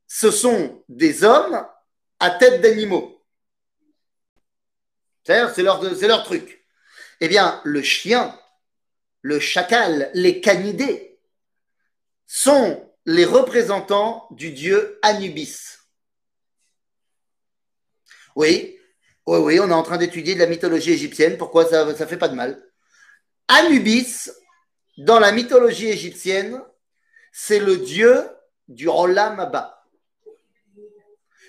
[0.06, 1.66] ce sont des hommes
[2.30, 3.22] tête d'animaux.
[5.24, 6.64] C'est leur, c'est leur truc.
[7.20, 8.38] Eh bien, le chien,
[9.22, 11.18] le chacal, les canidés
[12.26, 15.78] sont les représentants du dieu Anubis.
[18.36, 18.78] Oui,
[19.26, 21.38] oui, oui, on est en train d'étudier de la mythologie égyptienne.
[21.38, 22.62] Pourquoi ça ne fait pas de mal?
[23.48, 24.30] Anubis,
[24.98, 26.60] dans la mythologie égyptienne,
[27.32, 28.28] c'est le dieu
[28.68, 29.73] du Rolam Abba.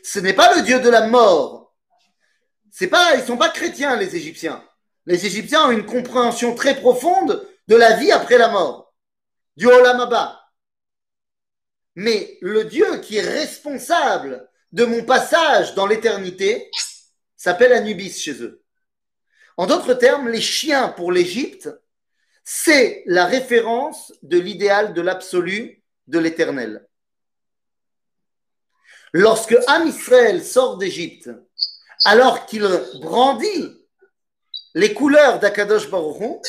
[0.05, 1.75] Ce n'est pas le dieu de la mort.
[2.69, 4.63] C'est pas, ils sont pas chrétiens, les Égyptiens.
[5.07, 8.93] Les Égyptiens ont une compréhension très profonde de la vie après la mort,
[9.57, 10.07] du Olam.
[11.95, 16.69] Mais le Dieu qui est responsable de mon passage dans l'éternité
[17.35, 18.63] s'appelle Anubis chez eux.
[19.57, 21.69] En d'autres termes, les chiens pour l'Égypte,
[22.43, 26.87] c'est la référence de l'idéal de l'absolu de l'éternel.
[29.17, 31.29] Lorsque Am Israël sort d'Égypte,
[32.03, 32.67] alors qu'il
[32.99, 33.81] brandit
[34.73, 36.43] les couleurs d'Akadosh Baruch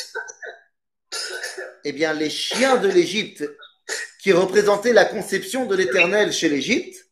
[1.84, 3.44] eh bien, les chiens de l'Égypte,
[4.20, 7.08] qui représentaient la conception de l'éternel chez l'Égypte,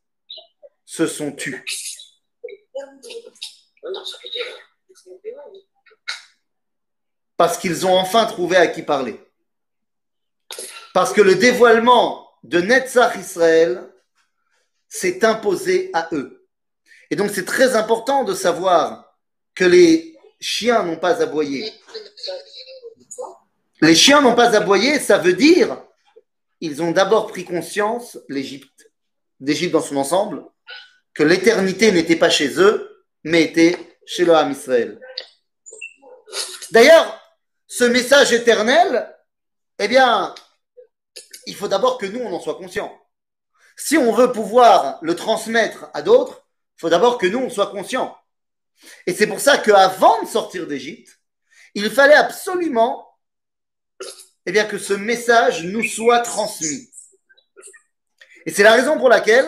[0.84, 1.64] se sont tus.
[7.36, 9.20] Parce qu'ils ont enfin trouvé à qui parler.
[10.92, 13.93] Parce que le dévoilement de Netzach Israël
[14.94, 16.46] s'est imposé à eux.
[17.10, 19.16] Et donc c'est très important de savoir
[19.56, 21.72] que les chiens n'ont pas aboyé.
[23.80, 25.82] Les chiens n'ont pas aboyé, ça veut dire
[26.60, 28.90] ils ont d'abord pris conscience, l'Égypte,
[29.40, 30.44] d'Égypte dans son ensemble,
[31.12, 33.76] que l'éternité n'était pas chez eux, mais était
[34.06, 35.00] chez le Ham Israël.
[36.70, 37.20] D'ailleurs,
[37.66, 39.12] ce message éternel,
[39.78, 40.34] eh bien,
[41.46, 42.96] il faut d'abord que nous, on en soit conscients.
[43.76, 47.70] Si on veut pouvoir le transmettre à d'autres, il faut d'abord que nous, on soit
[47.70, 48.16] conscients.
[49.06, 51.18] Et c'est pour ça qu'avant de sortir d'Égypte,
[51.74, 53.08] il fallait absolument
[54.46, 56.90] eh bien, que ce message nous soit transmis.
[58.46, 59.46] Et c'est la raison pour laquelle,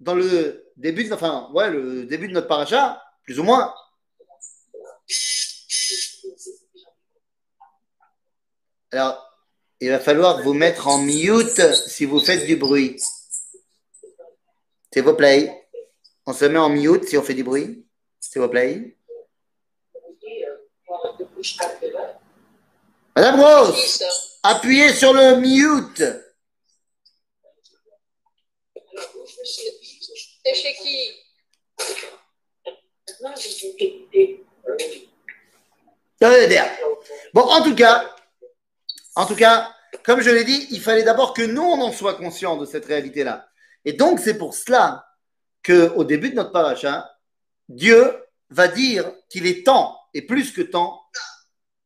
[0.00, 3.72] dans le début de, enfin, ouais, le début de notre paracha, plus ou moins,
[8.90, 9.20] alors,
[9.80, 13.00] il va falloir vous mettre en mute si vous faites du bruit.
[14.94, 15.66] S'il vous plaît.
[16.24, 17.84] On se met en mute si on fait du bruit.
[18.20, 18.96] S'il vous plaît.
[23.16, 24.04] Madame Rose,
[24.44, 26.04] appuyez sur le mute.
[30.44, 31.10] C'est chez qui?
[37.32, 38.14] Bon, en tout cas,
[39.16, 42.14] en tout cas, comme je l'ai dit, il fallait d'abord que nous, on en soit
[42.14, 43.48] conscients de cette réalité-là.
[43.84, 45.06] Et donc, c'est pour cela
[45.64, 47.10] qu'au début de notre paracha,
[47.68, 48.14] Dieu
[48.50, 51.02] va dire qu'il est temps, et plus que temps,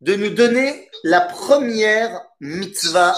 [0.00, 3.16] de nous donner la première mitzvah.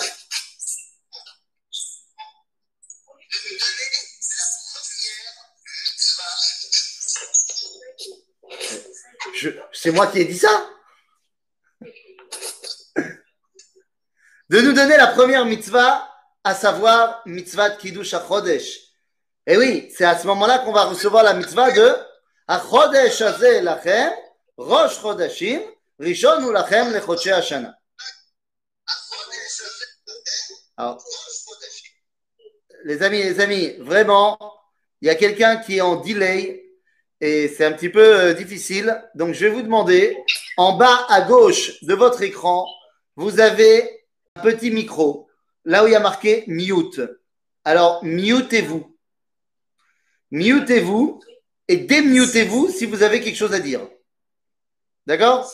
[9.72, 10.68] C'est moi qui ai dit ça.
[14.50, 16.10] De nous donner la première mitzvah,
[16.44, 18.80] à savoir mitzvah Kiddush HaChodesh.
[19.46, 21.94] Et oui, c'est à ce moment-là qu'on va recevoir la mitzvah de
[22.48, 24.12] HaChodesh Azeh Lachem,
[24.56, 25.60] Rosh Chodashim,
[25.98, 27.74] Rishon ou Lachem Lechoche Hashana.
[30.76, 31.02] Alors,
[32.84, 34.38] les amis, les amis, vraiment,
[35.00, 36.64] il y a quelqu'un qui est en delay
[37.20, 39.02] et c'est un petit peu euh, difficile.
[39.14, 40.16] Donc, je vais vous demander,
[40.56, 42.66] en bas à gauche de votre écran,
[43.16, 45.29] vous avez un petit micro,
[45.64, 47.00] là où il y a marqué mute.
[47.64, 48.96] Alors, mutez-vous.
[50.30, 51.20] Mutez-vous
[51.68, 53.88] et démutez-vous si vous avez quelque chose à dire.
[55.06, 55.52] D'accord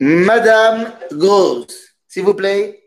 [0.00, 2.86] Madame Gross, s'il vous plaît,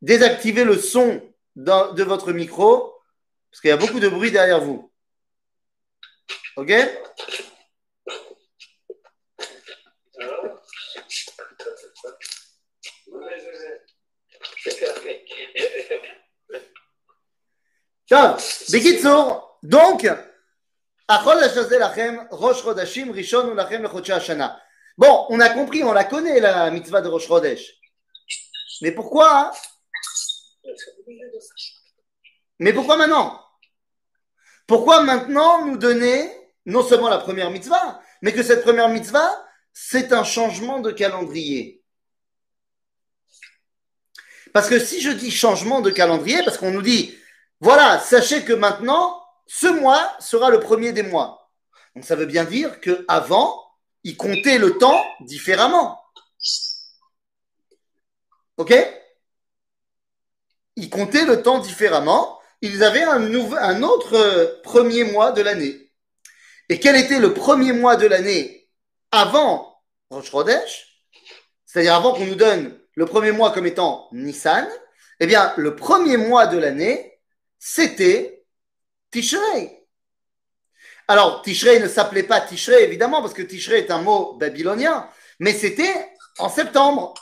[0.00, 1.20] désactivez le son
[1.54, 2.94] de votre micro,
[3.50, 4.90] parce qu'il y a beaucoup de bruit derrière vous.
[6.56, 6.72] OK?
[19.62, 20.08] Donc,
[24.96, 27.81] Bon, on a compris, on la connaît, la mitzvah de Rosh Chodesh.
[28.80, 29.52] Mais pourquoi hein?
[32.58, 33.40] Mais pourquoi maintenant?
[34.66, 36.30] Pourquoi maintenant nous donner
[36.64, 41.82] non seulement la première mitzvah, mais que cette première mitzvah, c'est un changement de calendrier?
[44.52, 47.18] Parce que si je dis changement de calendrier, parce qu'on nous dit
[47.60, 51.52] voilà, sachez que maintenant, ce mois sera le premier des mois.
[51.94, 53.62] Donc ça veut bien dire qu'avant,
[54.02, 56.02] ils comptaient le temps différemment.
[58.56, 58.74] OK?
[60.76, 62.40] Ils comptaient le temps différemment.
[62.60, 65.90] Ils avaient un, autre euh, premier mois de l'année.
[66.68, 68.68] Et quel était le premier mois de l'année
[69.10, 71.04] avant Rosh Chodesh?
[71.66, 74.68] C'est-à-dire avant qu'on nous donne le premier mois comme étant Nissan.
[75.20, 77.18] Eh bien, le premier mois de l'année,
[77.58, 78.44] c'était
[79.10, 79.86] Tishrei.
[81.08, 85.52] Alors, Tishrei ne s'appelait pas Tishrei, évidemment, parce que Tishrei est un mot babylonien, mais
[85.52, 87.14] c'était en septembre.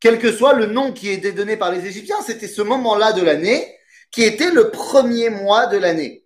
[0.00, 3.22] Quel que soit le nom qui était donné par les Égyptiens, c'était ce moment-là de
[3.22, 3.76] l'année
[4.10, 6.24] qui était le premier mois de l'année.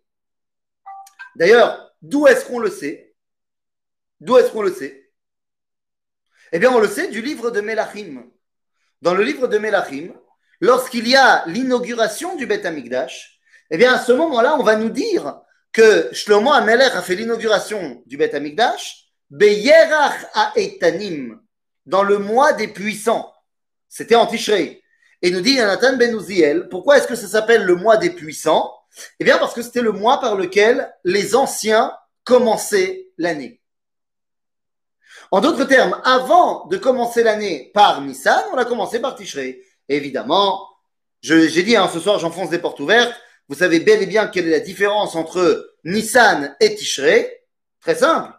[1.37, 3.15] D'ailleurs, d'où est-ce qu'on le sait?
[4.21, 5.11] D'où est-ce qu'on le sait?
[6.53, 8.25] Eh bien, on le sait du livre de Melachim.
[9.01, 10.13] Dans le livre de Melachim,
[10.61, 14.91] lorsqu'il y a l'inauguration du Beth Amikdash, eh bien, à ce moment-là, on va nous
[14.91, 15.41] dire
[15.73, 21.41] que Shlomo Amelech a fait l'inauguration du Beth Amikdash, Beyerach Aetanim,
[21.87, 23.32] dans le mois des puissants.
[23.95, 24.83] C'était en Tishrei.
[25.21, 28.73] Et nous dit Jonathan Ben Uziel, pourquoi est-ce que ça s'appelle le mois des puissants?
[29.21, 33.61] Eh bien, parce que c'était le mois par lequel les anciens commençaient l'année.
[35.31, 39.63] En d'autres termes, avant de commencer l'année par Nissan, on a commencé par Tishrei.
[39.91, 40.67] Évidemment,
[41.21, 43.15] j'ai dit, hein, ce soir, j'enfonce des portes ouvertes.
[43.47, 47.45] Vous savez bel et bien quelle est la différence entre Nissan et Tishrei.
[47.83, 48.33] Très simple.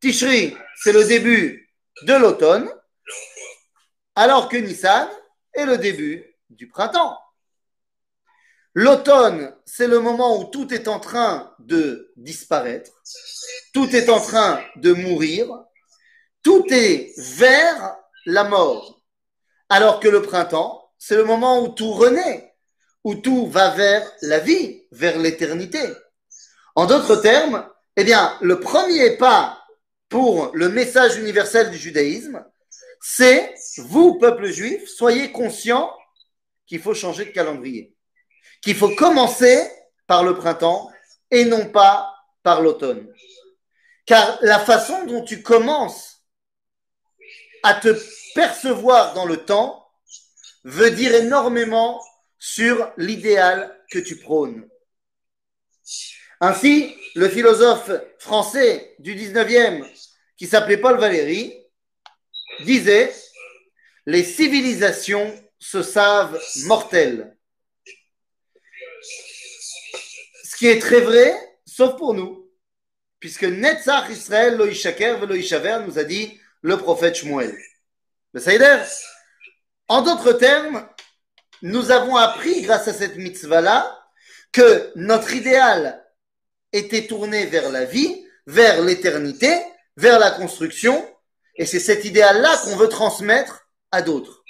[0.00, 1.70] Tishrei, c'est le début
[2.02, 2.70] de l'automne,
[4.14, 5.08] alors que Nissan
[5.52, 7.18] est le début du printemps.
[8.74, 12.90] L'automne, c'est le moment où tout est en train de disparaître,
[13.72, 15.46] tout est en train de mourir,
[16.42, 17.96] tout est vers
[18.26, 19.00] la mort.
[19.68, 22.54] Alors que le printemps, c'est le moment où tout renaît,
[23.04, 25.80] où tout va vers la vie, vers l'éternité.
[26.74, 29.62] En d'autres termes, eh bien, le premier pas
[30.08, 32.44] pour le message universel du judaïsme,
[33.00, 35.92] c'est vous, peuple juif, soyez conscients
[36.66, 37.94] qu'il faut changer de calendrier
[38.64, 39.70] qu'il faut commencer
[40.06, 40.90] par le printemps
[41.30, 43.06] et non pas par l'automne.
[44.06, 46.22] Car la façon dont tu commences
[47.62, 47.94] à te
[48.34, 49.86] percevoir dans le temps
[50.64, 52.02] veut dire énormément
[52.38, 54.66] sur l'idéal que tu prônes.
[56.40, 59.86] Ainsi, le philosophe français du 19e,
[60.36, 61.54] qui s'appelait Paul Valéry,
[62.60, 63.14] disait
[64.06, 67.36] Les civilisations se savent mortelles.
[70.44, 71.34] Ce qui est très vrai,
[71.66, 72.50] sauf pour nous,
[73.18, 77.56] puisque Netzach Israël lo ve nous a dit le prophète Shmuel.
[79.88, 80.88] En d'autres termes,
[81.62, 83.98] nous avons appris grâce à cette mitzvah-là
[84.52, 86.04] que notre idéal
[86.72, 89.60] était tourné vers la vie, vers l'éternité,
[89.96, 91.06] vers la construction,
[91.56, 94.44] et c'est cet idéal-là qu'on veut transmettre à d'autres.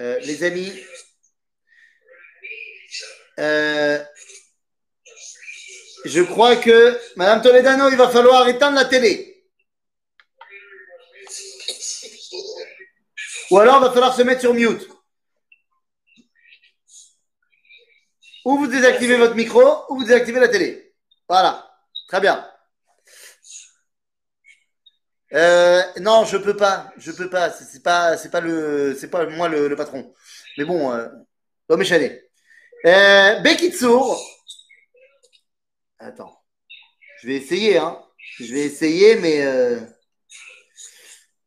[0.00, 0.72] Euh, les amis,
[3.40, 4.02] euh,
[6.04, 9.44] je crois que, Madame Toledano, il va falloir éteindre la télé.
[13.50, 14.88] Ou alors, il va falloir se mettre sur mute.
[18.48, 20.94] Ou vous désactivez votre micro, ou vous désactivez la télé.
[21.28, 21.70] Voilà.
[22.08, 22.48] Très bien.
[25.34, 26.90] Euh, non, je peux pas.
[26.96, 27.50] Je peux pas.
[27.50, 30.14] C'est pas, c'est pas le, c'est pas moi le, patron.
[30.56, 31.08] Mais bon, euh,
[31.68, 32.30] l'homme est
[32.86, 34.18] Euh, Bekitsour.
[35.98, 36.42] Attends.
[37.20, 38.02] Je vais essayer, hein.
[38.38, 39.78] Je vais essayer, mais euh,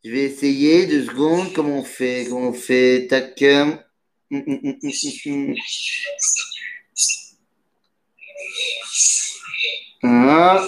[0.03, 1.51] je vais essayer deux secondes.
[1.53, 2.27] Comment on fait?
[2.29, 3.07] Comment on fait?
[3.09, 3.41] Tac.
[3.41, 6.21] Hum, hum, hum, ah.
[10.03, 10.67] Non,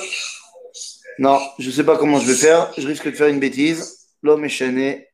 [1.59, 2.73] je ne sais pas comment je vais faire.
[2.77, 4.09] Je risque de faire une bêtise.
[4.21, 5.09] L'homme est chané.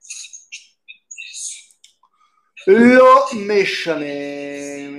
[2.68, 4.90] L'homme est chané.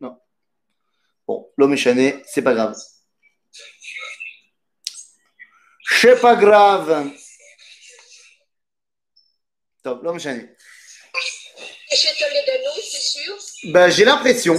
[0.00, 0.18] Non.
[1.26, 2.76] Bon, l'homme est chané, c'est pas grave.
[5.82, 7.10] C'est pas grave.
[9.82, 10.48] Top, l'homme est chané.
[11.92, 13.36] Chez Toledano, c'est sûr?
[13.72, 14.56] Ben, j'ai l'impression.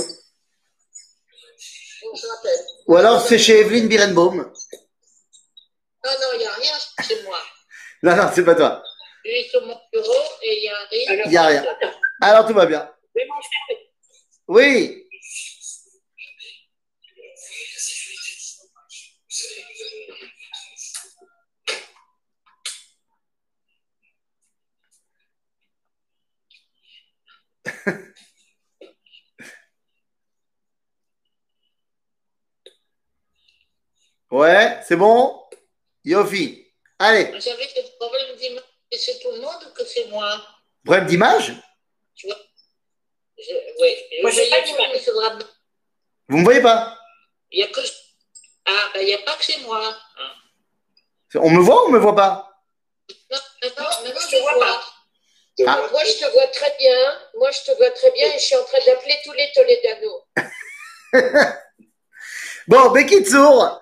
[2.92, 4.36] Ou alors c'est chez Evelyne Birenbaum.
[4.36, 6.74] Non, non, il n'y a rien
[7.08, 7.38] chez moi.
[8.04, 8.84] non, non, c'est pas toi.
[9.24, 11.24] Je suis sur mon bureau et il n'y a rien.
[11.24, 11.66] Il n'y a rien.
[12.20, 12.92] Alors tout va bien.
[14.50, 15.08] Oui.
[34.32, 35.44] Ouais, c'est bon?
[36.06, 36.66] Yofi.
[37.00, 37.32] Allez.
[37.40, 38.64] J'avais des problèmes d'image.
[38.92, 40.42] C'est tout le monde ou que c'est moi?
[40.84, 41.54] Problème d'image?
[42.16, 42.38] Tu vois?
[43.80, 43.96] Oui.
[44.22, 45.46] Moi, j'ai pas d'image.
[46.30, 46.98] Vous me voyez pas?
[47.52, 47.82] Il y a que...
[48.66, 49.96] Ah, ben, il n'y a pas que chez moi.
[51.36, 52.48] On me voit ou on me voit pas?
[53.30, 54.82] Non, maintenant, maintenant je vois.
[55.58, 55.78] de Ah.
[55.78, 55.90] moi.
[55.92, 57.20] Moi, je te vois très bien.
[57.38, 60.24] Moi, je te vois très bien et je suis en train d'appeler tous les Toledanos.
[62.68, 63.82] Bon, Bekitsour,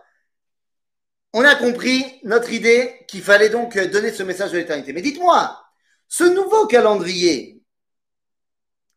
[1.33, 4.93] on a compris notre idée qu'il fallait donc donner ce message de l'éternité.
[4.93, 5.63] Mais dites-moi,
[6.07, 7.61] ce nouveau calendrier,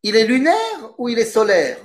[0.03, 1.78] il est lunaire ou il est solaire?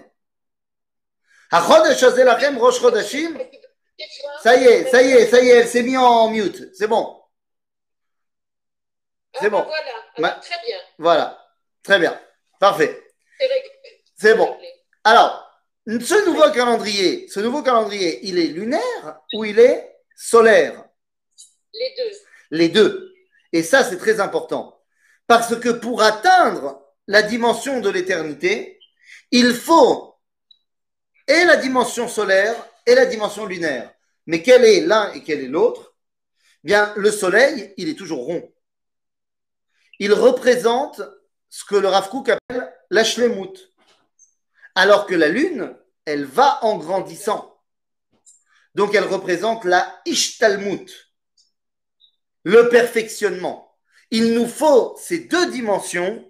[4.43, 6.69] Ça y est, ça y est, ça y est, elle s'est mise en mute.
[6.73, 7.21] C'est bon,
[9.33, 9.63] Ah, c'est ben bon.
[9.65, 10.77] Voilà, Ma- Alors, très bien.
[10.97, 11.43] voilà.
[11.83, 12.21] Très bien.
[12.59, 13.03] Parfait.
[14.15, 14.57] C'est bon.
[15.03, 15.49] Alors,
[15.87, 20.83] ce nouveau calendrier, ce nouveau calendrier, il est lunaire ou il est solaire
[21.73, 22.17] Les deux.
[22.51, 23.13] Les deux.
[23.53, 24.83] Et ça, c'est très important.
[25.27, 28.79] Parce que pour atteindre la dimension de l'éternité,
[29.31, 30.15] il faut
[31.27, 32.55] et la dimension solaire
[32.85, 33.93] et la dimension lunaire.
[34.25, 35.93] Mais quel est l'un et quel est l'autre?
[36.63, 38.51] Bien, le soleil, il est toujours rond.
[39.99, 41.01] Il représente
[41.49, 43.71] ce que le Rav Kook appelle la shlemut.
[44.75, 47.56] Alors que la lune, elle va en grandissant.
[48.77, 50.89] Donc, elle représente la ishtalmut
[52.43, 53.75] le perfectionnement.
[54.09, 56.25] Il nous faut ces deux dimensions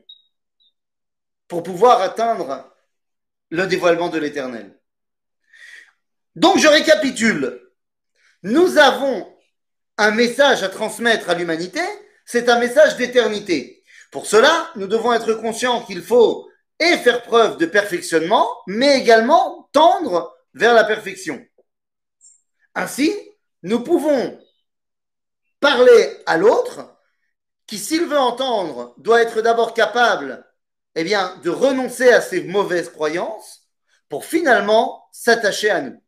[1.47, 2.73] pour pouvoir atteindre
[3.49, 4.79] le dévoilement de l'éternel.
[6.35, 7.61] Donc je récapitule.
[8.41, 9.31] Nous avons
[9.99, 11.81] un message à transmettre à l'humanité,
[12.25, 13.83] c'est un message d'éternité.
[14.11, 19.69] Pour cela, nous devons être conscients qu'il faut et faire preuve de perfectionnement, mais également
[19.71, 21.45] tendre vers la perfection.
[22.77, 23.11] Ainsi,
[23.63, 24.39] nous pouvons
[25.59, 26.95] parler à l'autre,
[27.65, 30.45] qui s'il veut entendre, doit être d'abord capable
[30.93, 33.67] eh de renoncer à ses mauvaises croyances
[34.09, 35.99] pour finalement s'attacher à nous.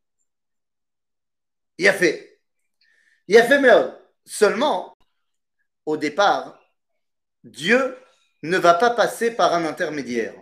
[1.79, 2.39] Il a fait.
[3.27, 3.73] Il a fait, mais
[4.23, 4.95] seulement,
[5.87, 6.59] au départ,
[7.43, 7.97] Dieu
[8.43, 10.35] ne va pas passer par un intermédiaire.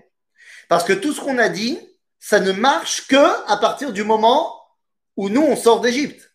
[0.68, 1.80] Parce que tout ce qu'on a dit,
[2.20, 4.57] ça ne marche que à partir du moment
[5.18, 6.32] où nous, on sort d'Égypte.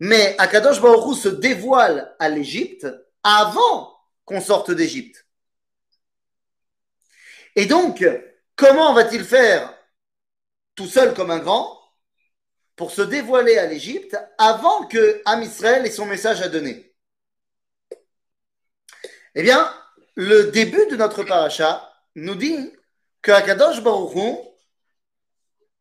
[0.00, 2.86] Mais Akadosh Baruch Hu se dévoile à l'Égypte
[3.24, 5.26] avant qu'on sorte d'Égypte.
[7.56, 8.06] Et donc,
[8.54, 9.74] comment va-t-il faire
[10.76, 11.76] tout seul comme un grand
[12.76, 16.94] pour se dévoiler à l'Égypte avant que Am ait son message à donner?
[19.34, 19.72] Eh bien,
[20.14, 22.72] le début de notre paracha nous dit
[23.22, 24.36] que Akadosh Baruch Hu,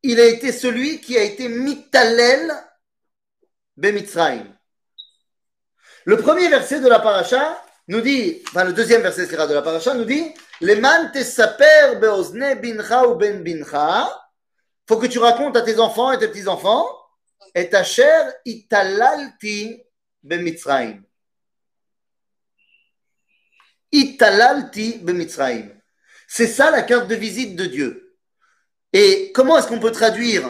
[0.03, 2.53] il a été celui qui a été mitalel
[3.75, 4.45] Bemitzraim.
[6.05, 9.93] Le premier verset de la paracha nous dit, enfin le deuxième verset de la paracha
[9.93, 14.09] nous dit, Leman tesaper beozne ben bincha.
[14.87, 16.87] Faut que tu racontes à tes enfants et tes petits enfants,
[17.53, 19.83] et ta chère italalti
[20.23, 21.03] bemitzraim.
[23.91, 25.69] Italalti bemitzraim.
[26.27, 28.06] C'est ça la carte de visite de Dieu.
[28.93, 30.49] Et comment est-ce qu'on peut traduire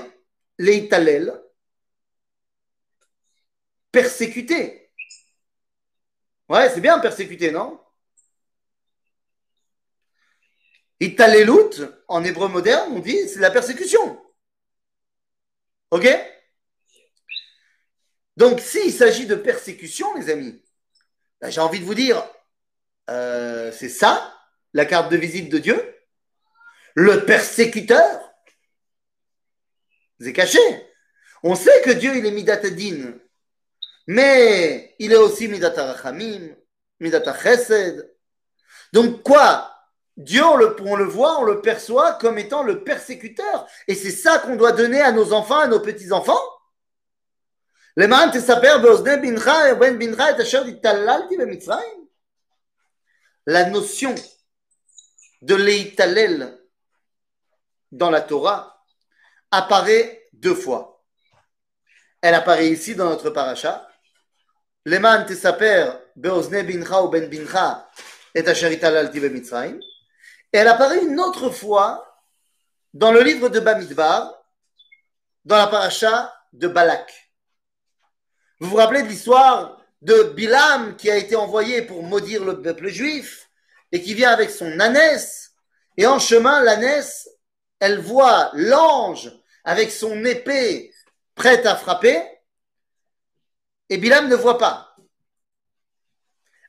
[0.57, 1.33] les italel
[3.91, 4.91] persécuté?
[6.49, 7.79] Ouais, c'est bien persécuté, non?
[10.99, 14.19] Italelut, en hébreu moderne, on dit c'est la persécution.
[15.91, 16.07] Ok?
[18.35, 20.61] Donc, s'il s'agit de persécution, les amis,
[21.41, 22.23] ben, j'ai envie de vous dire,
[23.09, 24.33] euh, c'est ça,
[24.73, 25.95] la carte de visite de Dieu
[26.95, 28.26] Le persécuteur
[30.19, 30.59] c'est caché.
[31.43, 33.13] On sait que Dieu, il est midatadin.
[34.07, 36.55] Mais il est aussi midatarachamim,
[36.99, 38.09] midatachesed.
[38.93, 39.73] Donc quoi?
[40.15, 43.67] Dieu, on le, on le, voit, on le perçoit comme étant le persécuteur.
[43.87, 46.39] Et c'est ça qu'on doit donner à nos enfants, à nos petits-enfants?
[47.95, 48.07] La
[53.69, 54.15] notion
[55.41, 56.59] de l'eitalel
[57.91, 58.76] dans la Torah,
[59.51, 61.03] apparaît deux fois.
[62.21, 63.87] Elle apparaît ici dans notre paracha.
[64.85, 67.89] Leman tesaper beozne bincha ou ben bincha
[68.33, 69.79] et bemitzrayim.
[70.53, 72.03] Et elle apparaît une autre fois
[72.93, 74.33] dans le livre de Bamidbar,
[75.45, 77.13] dans la paracha de Balak.
[78.59, 82.87] Vous vous rappelez de l'histoire de Bilam qui a été envoyé pour maudire le peuple
[82.87, 83.49] juif
[83.91, 85.51] et qui vient avec son ânesse.
[85.95, 87.29] Et en chemin, l'ânesse,
[87.79, 89.31] elle voit l'ange
[89.63, 90.93] avec son épée
[91.35, 92.21] prête à frapper,
[93.89, 94.95] et Bilam ne voit pas.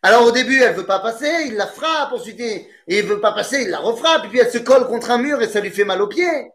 [0.03, 3.09] Alors au début, elle ne veut pas passer, il la frappe, ensuite et il ne
[3.09, 5.49] veut pas passer, il la refrappe, et puis elle se colle contre un mur et
[5.49, 6.53] ça lui fait mal aux pieds.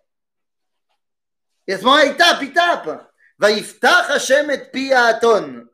[1.67, 3.09] Et à ce moment-là, il tape, il tape.
[3.37, 3.47] Va
[4.09, 5.65] Hashem et aton.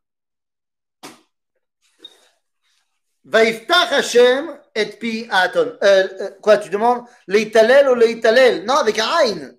[3.32, 5.78] Hashem et pi aton.
[5.84, 9.56] Euh, euh, quoi, tu demandes leitalel ou leitalel Non, avec un aïn.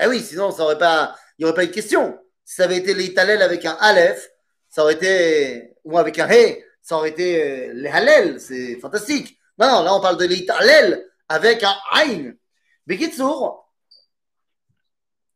[0.00, 2.18] Eh oui, sinon, ça aurait pas, il n'y aurait pas eu de question.
[2.44, 4.28] Si ça avait été leitalel avec un aleph,
[4.68, 8.40] ça aurait été, ou avec un he, ça aurait été euh, les halel.
[8.40, 9.38] C'est fantastique.
[9.58, 12.34] Non, non, là, on parle de leitalel avec un aïn.
[12.86, 13.72] Bekitsour,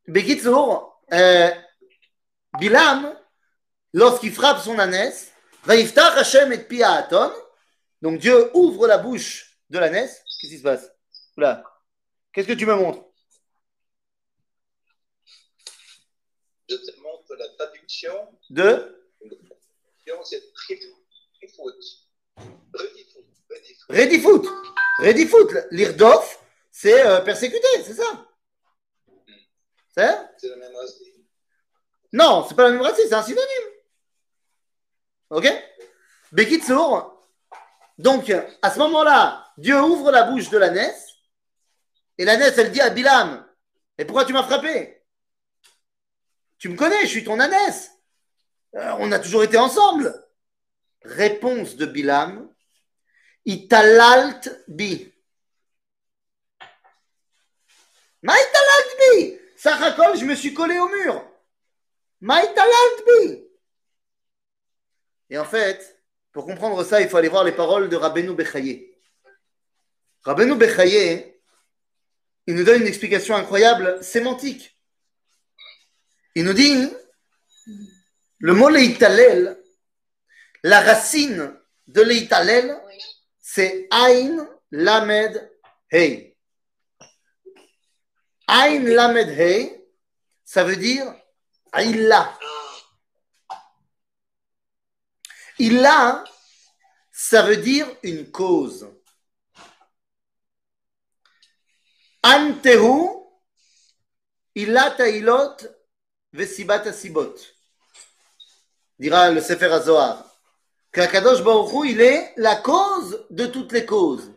[0.08, 1.02] Bekitsour,
[2.58, 3.14] Bilam,
[3.92, 5.32] lorsqu'il frappe son ânesse,
[5.64, 7.32] Vaïftach Hashem et pi aton.
[8.06, 10.22] Donc Dieu ouvre la bouche de l'ânesse.
[10.40, 10.88] Qu'est-ce qui se passe?
[11.36, 11.64] Oula.
[12.32, 13.04] Qu'est-ce que tu me montres?
[16.68, 18.38] Je te montre la traduction.
[18.48, 19.10] De?
[20.22, 20.40] C'est.
[23.88, 24.46] Redifoot.
[25.00, 25.52] Redifoot.
[25.72, 26.40] L'irdof,
[26.70, 28.28] c'est euh, persécuté, c'est ça?
[29.96, 31.24] C'est C'est la même racine.
[32.12, 33.68] Non, c'est pas la même racine, c'est un synonyme.
[35.30, 35.48] Ok?
[36.30, 37.15] Bekitsour.
[37.98, 38.32] Donc,
[38.62, 41.14] à ce moment-là, Dieu ouvre la bouche de l'ânesse.
[42.18, 43.46] Et l'ânesse, elle dit à Bilam
[43.98, 45.02] Et pourquoi tu m'as frappé?
[46.58, 47.90] Tu me connais, je suis ton ânesse.
[48.74, 50.14] Euh, on a toujours été ensemble.
[51.02, 52.52] Réponse de Bilam
[53.44, 55.12] Italalt bi.
[58.22, 59.38] Maïtalalt bi.
[59.56, 61.24] Sachakol, je me suis collé au mur.
[62.20, 63.44] Maïtalalt bi.
[65.30, 65.95] Et en fait,
[66.36, 68.94] pour comprendre ça, il faut aller voir les paroles de Rabbeinu Bechaye.
[70.22, 71.34] Rabbeinu Bechaye,
[72.46, 74.76] il nous donne une explication incroyable, sémantique.
[76.34, 76.92] Il nous dit,
[78.36, 79.58] le mot leitalel,
[80.62, 82.82] la racine de leitalel,
[83.40, 85.50] c'est Ain Lamed
[85.90, 86.36] Hey.
[88.46, 89.72] Ain Lamed Hey,
[90.44, 91.14] ça veut dire
[91.72, 92.38] Aïla.
[95.58, 96.24] Illa,
[97.10, 98.86] ça veut dire une cause.
[102.22, 103.08] Antehu,
[104.54, 105.56] illa tailot,
[106.32, 107.34] vesibat asibot.
[108.98, 110.24] Dira le Sefer HaZohar.
[110.92, 114.32] Qu'Akadosh Baruch il est la cause de toutes les causes.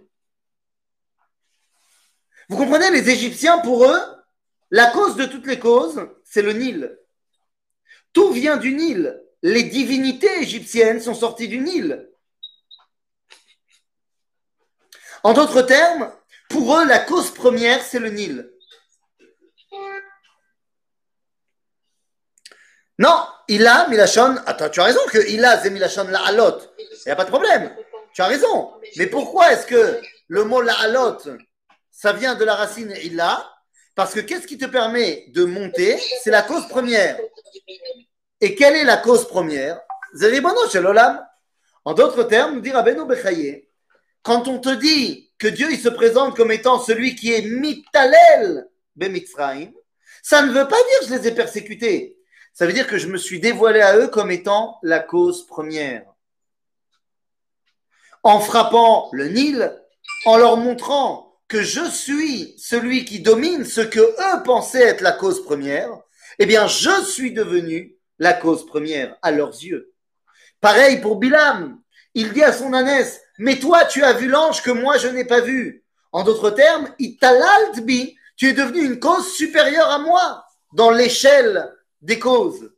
[2.50, 4.02] Vous comprenez, les Égyptiens, pour eux,
[4.72, 6.98] la cause de toutes les causes, c'est le Nil.
[8.12, 9.22] Tout vient du Nil.
[9.42, 12.10] Les divinités égyptiennes sont sorties du Nil.
[15.24, 16.12] En d'autres termes,
[16.50, 18.52] pour eux, la cause première, c'est le Nil.
[22.98, 24.36] Non, il a Milachon.
[24.46, 26.60] Attends, tu as raison que il a Milachon la halot.
[26.78, 27.74] Il n'y a pas de problème.
[28.14, 28.74] Tu as raison.
[28.98, 31.18] Mais pourquoi est-ce que le mot la halot,
[31.92, 33.50] ça vient de la racine illa
[33.96, 35.98] Parce que qu'est-ce qui te permet de monter?
[36.24, 37.18] C'est la cause première.
[38.42, 39.82] Et quelle est la cause première?
[41.86, 43.68] En d'autres termes, dit Rabbeinu Bechaye,
[44.24, 48.68] quand on te dit que Dieu il se présente comme étant celui qui est mitalel
[48.96, 49.72] bemitzraim,
[50.22, 52.18] ça ne veut pas dire que je les ai persécutés.
[52.54, 56.04] Ça veut dire que je me suis dévoilé à eux comme étant la cause première.
[58.24, 59.74] En frappant le Nil,
[60.26, 65.14] en leur montrant que je suis celui qui domine ce que eux pensaient être la
[65.14, 65.90] cause première,
[66.38, 69.94] eh bien, je suis devenu la cause première à leurs yeux.
[70.62, 71.82] Pareil pour Bilam.
[72.14, 75.26] Il dit à son ânesse, mais toi, tu as vu l'ange que moi, je n'ai
[75.26, 75.84] pas vu.
[76.12, 80.44] En d'autres termes, italaltbi, tu es devenu une cause supérieure à moi
[80.74, 82.74] dans l'échelle des causes,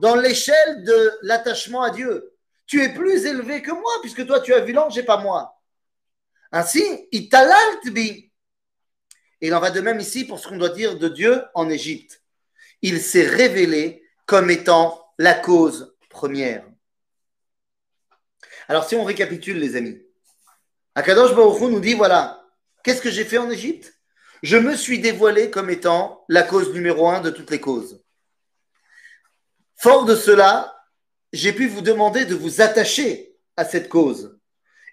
[0.00, 2.32] dans l'échelle de l'attachement à Dieu.
[2.66, 5.60] Tu es plus élevé que moi, puisque toi, tu as vu l'ange et pas moi.
[6.52, 8.30] Ainsi, italaltbi.
[9.40, 11.68] Et il en va de même ici pour ce qu'on doit dire de Dieu en
[11.68, 12.22] Égypte.
[12.82, 13.99] Il s'est révélé
[14.30, 16.64] comme étant la cause première.
[18.68, 20.00] Alors, si on récapitule, les amis,
[20.94, 22.40] Akadosh Baruch nous dit voilà,
[22.84, 23.92] qu'est-ce que j'ai fait en Égypte?
[24.44, 28.04] Je me suis dévoilé comme étant la cause numéro un de toutes les causes.
[29.74, 30.80] Fort de cela,
[31.32, 34.38] j'ai pu vous demander de vous attacher à cette cause.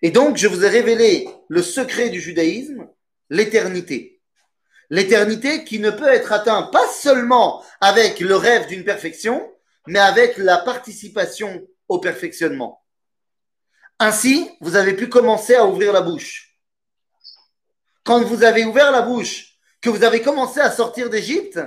[0.02, 2.90] Et donc, je vous ai révélé le secret du judaïsme,
[3.30, 4.17] l'éternité.
[4.90, 9.52] L'éternité qui ne peut être atteinte pas seulement avec le rêve d'une perfection,
[9.88, 12.84] mais avec la participation au perfectionnement.
[14.00, 16.58] Ainsi, vous avez pu commencer à ouvrir la bouche.
[18.04, 21.60] Quand vous avez ouvert la bouche, que vous avez commencé à sortir d'Égypte,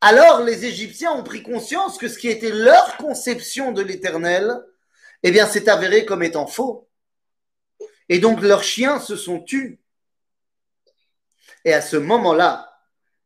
[0.00, 4.56] alors les Égyptiens ont pris conscience que ce qui était leur conception de l'éternel,
[5.22, 6.88] eh bien, s'est avéré comme étant faux.
[8.08, 9.80] Et donc leurs chiens se sont tus.
[11.64, 12.72] Et à ce moment-là,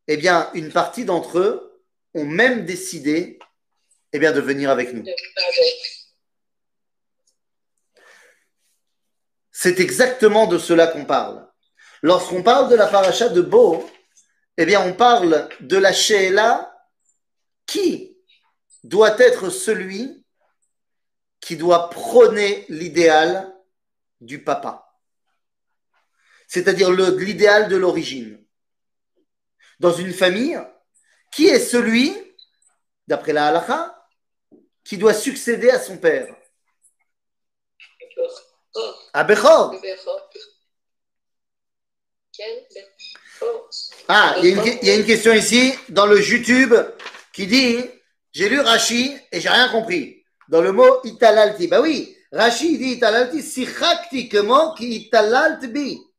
[0.09, 1.83] eh bien, une partie d'entre eux
[2.15, 3.39] ont même décidé,
[4.13, 5.05] eh bien, de venir avec nous.
[9.51, 11.47] C'est exactement de cela qu'on parle.
[12.03, 13.89] Lorsqu'on parle de la paracha de Bo,
[14.57, 16.75] eh bien, on parle de la Sheela
[17.67, 18.17] qui
[18.83, 20.25] doit être celui
[21.41, 23.53] qui doit prôner l'idéal
[24.21, 24.92] du papa.
[26.53, 28.39] C'est-à-dire l'idéal de l'origine.
[29.81, 30.61] Dans une famille,
[31.33, 32.15] qui est celui,
[33.07, 34.07] d'après la halakha,
[34.85, 36.29] qui doit succéder à son père?
[39.15, 39.27] À.
[44.09, 46.75] Ah, il y, a une question ici dans le YouTube
[47.33, 47.79] qui dit
[48.31, 50.23] J'ai lu Rashi et j'ai rien compris.
[50.51, 51.67] Dans le mot italalti.
[51.69, 56.12] Bah oui, Rashi dit italalti, sichakti, comment qui italalti bi.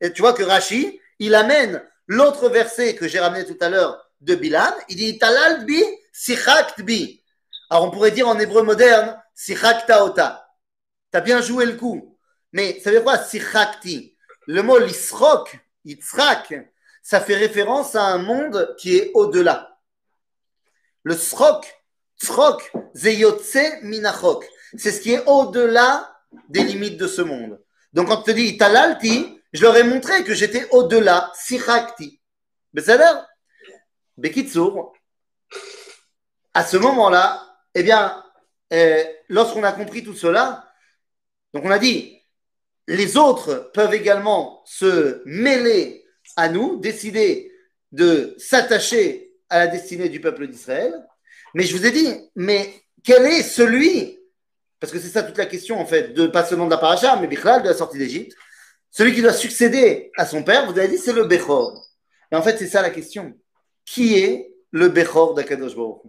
[0.00, 4.10] Et tu vois que Rashi, il amène l'autre verset que j'ai ramené tout à l'heure
[4.20, 4.74] de Bilan.
[4.88, 5.82] Il dit italalt bi,
[6.78, 7.22] bi.
[7.70, 10.48] Alors on pourrait dire en hébreu moderne, sichakta.
[11.10, 12.18] T'as bien joué le coup.
[12.52, 13.70] Mais ça veut dire quoi,
[14.46, 15.58] Le mot lisrok,
[17.02, 19.78] ça fait référence à un monde qui est au-delà.
[21.02, 21.66] Le srok,
[22.16, 24.46] srok, zeyotse minachok.
[24.76, 26.16] C'est ce qui est au-delà
[26.48, 27.60] des limites de ce monde.
[27.92, 32.20] Donc quand tu te dis talalti, je leur ai montré que j'étais au-delà, sirakti.
[32.72, 33.26] Mais ça l'air
[34.16, 34.92] Bekitsour,
[36.54, 37.42] à ce moment-là,
[37.74, 38.22] eh bien,
[38.72, 40.70] euh, lorsqu'on a compris tout cela,
[41.54, 42.18] donc on a dit,
[42.88, 46.04] les autres peuvent également se mêler
[46.36, 47.52] à nous, décider
[47.90, 50.94] de s'attacher à la destinée du peuple d'Israël.
[51.54, 52.72] Mais je vous ai dit, mais
[53.04, 54.18] quel est celui,
[54.82, 57.14] parce que c'est ça toute la question en fait, de pas seulement de la paracha,
[57.14, 58.36] mais Bichlal, de la sortie d'Égypte,
[58.90, 61.86] celui qui doit succéder à son père, vous avez dit, c'est le Bechor.
[62.32, 63.32] Et en fait, c'est ça la question.
[63.84, 66.02] Qui est le Bechor d'Akadosh Baruch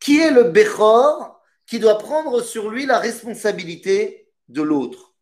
[0.00, 5.14] Qui est le Bechor qui doit prendre sur lui la responsabilité de l'autre?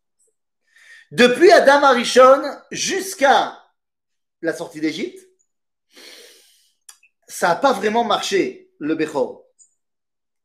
[1.10, 3.62] Depuis Adam Arishon jusqu'à
[4.40, 5.28] la sortie d'Égypte,
[7.28, 9.41] ça n'a pas vraiment marché, le Bechor.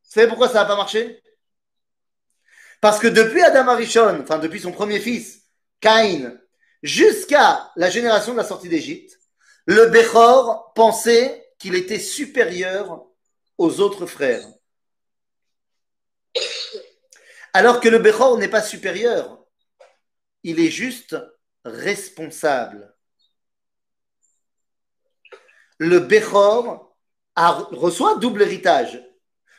[0.08, 1.22] Vous savez pourquoi ça n'a pas marché?
[2.82, 5.44] Parce que depuis Adam Arishon, enfin depuis son premier fils,
[5.80, 6.40] Caïn,
[6.82, 9.20] jusqu'à la génération de la sortie d'Égypte,
[9.66, 13.06] le Bechor pensait qu'il était supérieur
[13.58, 14.48] aux autres frères
[17.58, 19.44] alors que le Bechor n'est pas supérieur.
[20.44, 21.18] Il est juste
[21.66, 22.96] responsable.
[25.80, 26.96] Le Bechor
[27.36, 29.04] reçoit double héritage,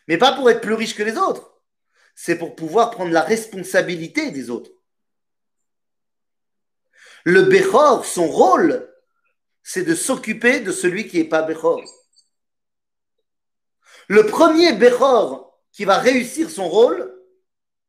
[0.08, 1.52] mais pas pour être plus riche que les autres.
[2.14, 4.70] C'est pour pouvoir prendre la responsabilité des autres.
[7.24, 8.92] Le Bechor, son rôle,
[9.62, 11.82] c'est de s'occuper de celui qui n'est pas Bechor.
[14.08, 17.14] Le premier Bechor qui va réussir son rôle,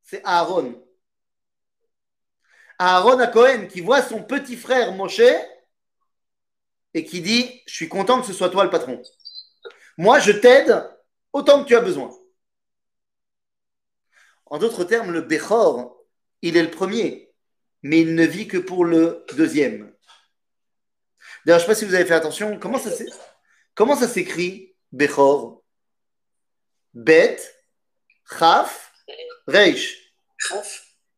[0.04, 0.86] c'est Aaron.
[2.78, 5.22] Aaron à Cohen qui voit son petit frère Moshe
[6.94, 9.02] et qui dit Je suis content que ce soit toi le patron.
[9.98, 10.84] Moi, je t'aide
[11.34, 12.10] autant que tu as besoin.
[14.46, 15.96] En d'autres termes, le Bechor,
[16.42, 17.34] il est le premier,
[17.84, 19.94] mais il ne vit que pour le deuxième.
[21.46, 22.90] D'ailleurs, je ne sais pas si vous avez fait attention, comment ça,
[23.76, 25.64] comment ça s'écrit Bechor?
[26.94, 27.38] Bet,
[28.38, 28.92] Chaf,
[29.48, 30.14] Reish.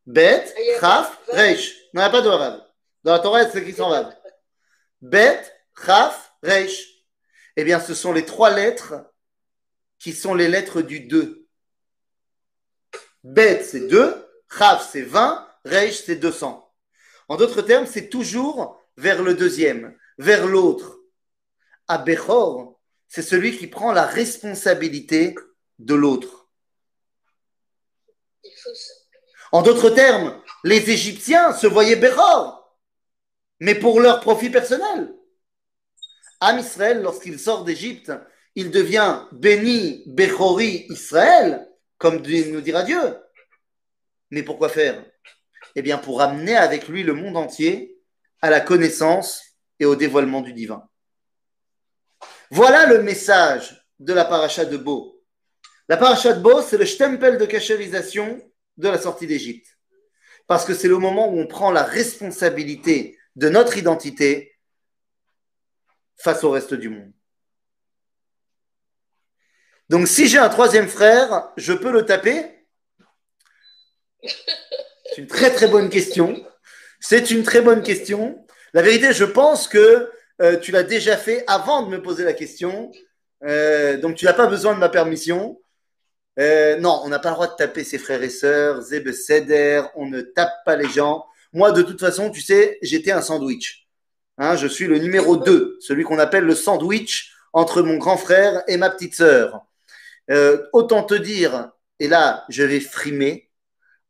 [0.06, 1.76] Bet, Chaf, Reish.
[1.94, 2.62] Non, il n'y a pas de Rav.
[3.04, 4.14] Dans la Torah, c'est écrit sans Rav.
[5.02, 5.42] Bet,
[5.86, 6.88] Chaf, Reish.
[7.56, 8.94] Eh bien, ce sont les trois lettres
[10.02, 11.48] qui sont les lettres du 2.
[13.24, 14.28] Bet, c'est 2.
[14.58, 15.48] Chaf, c'est 20.
[15.64, 16.74] Reish, c'est 200.
[17.28, 20.98] En d'autres termes, c'est toujours vers le deuxième, vers l'autre.
[21.88, 25.36] À Bechor, c'est celui qui prend la responsabilité
[25.78, 26.50] de l'autre.
[29.52, 32.76] En d'autres termes, les Égyptiens se voyaient Bechor,
[33.60, 35.14] mais pour leur profit personnel.
[36.40, 38.12] Am Israël, lorsqu'il sort d'Égypte,
[38.56, 43.18] il devient béni Bechori Israël, comme nous dira Dieu.
[44.30, 45.04] Mais pourquoi faire?
[45.76, 47.98] Eh bien, pour amener avec lui le monde entier
[48.42, 49.44] à la connaissance
[49.80, 50.88] et au dévoilement du divin.
[52.50, 55.24] Voilà le message de la paracha de Beau.
[55.88, 58.42] La paracha de Beau, c'est le stempel de cachérisation
[58.78, 59.78] de la sortie d'Égypte.
[60.48, 64.58] Parce que c'est le moment où on prend la responsabilité de notre identité
[66.18, 67.14] face au reste du monde.
[69.92, 72.66] Donc si j'ai un troisième frère, je peux le taper
[74.24, 76.42] C'est une très très bonne question.
[77.02, 78.46] C'est une très bonne question.
[78.74, 80.10] La vérité, je pense que
[80.42, 82.90] euh, tu l'as déjà fait avant de me poser la question.
[83.44, 85.60] Euh, donc tu n'as pas besoin de ma permission.
[86.40, 89.82] Euh, non, on n'a pas le droit de taper ses frères et sœurs, Zeb Seder,
[89.96, 91.26] on ne tape pas les gens.
[91.52, 93.90] Moi, de toute façon, tu sais, j'étais un sandwich.
[94.38, 98.64] Hein, je suis le numéro 2, celui qu'on appelle le sandwich entre mon grand frère
[98.70, 99.66] et ma petite sœur.
[100.30, 103.50] Euh, autant te dire, et là, je vais frimer,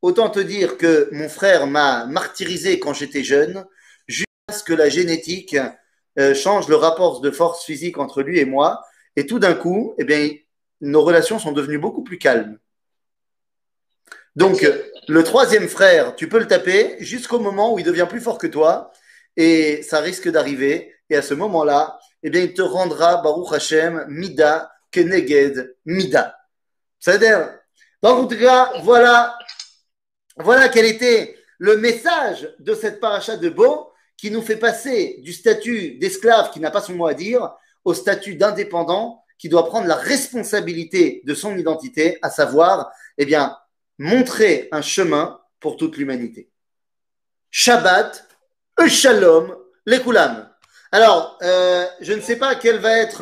[0.01, 3.66] autant te dire que mon frère m'a martyrisé quand j'étais jeune,
[4.07, 5.55] jusqu'à ce que la génétique
[6.20, 8.82] euh, change le rapport de force physique entre lui et moi.
[9.16, 10.30] Et tout d'un coup, eh bien,
[10.82, 12.57] nos relations sont devenues beaucoup plus calmes.
[14.36, 14.66] Donc,
[15.07, 18.47] le troisième frère, tu peux le taper jusqu'au moment où il devient plus fort que
[18.47, 18.91] toi,
[19.36, 20.93] et ça risque d'arriver.
[21.09, 26.38] Et à ce moment-là, eh bien, il te rendra, Baruch Hashem, Mida, Keneged, Mida.
[27.00, 27.50] C'est-à-dire,
[28.04, 29.38] en tout cas, voilà,
[30.38, 35.34] voilà quel était le message de cette paracha de Beau qui nous fait passer du
[35.34, 37.52] statut d'esclave qui n'a pas son mot à dire
[37.84, 43.58] au statut d'indépendant qui doit prendre la responsabilité de son identité, à savoir, eh bien,
[43.98, 46.52] montrer un chemin pour toute l'humanité.
[47.50, 48.28] Shabbat,
[48.88, 50.50] Shalom, les Koulam.
[50.92, 53.20] Alors, euh, je ne sais pas quel va être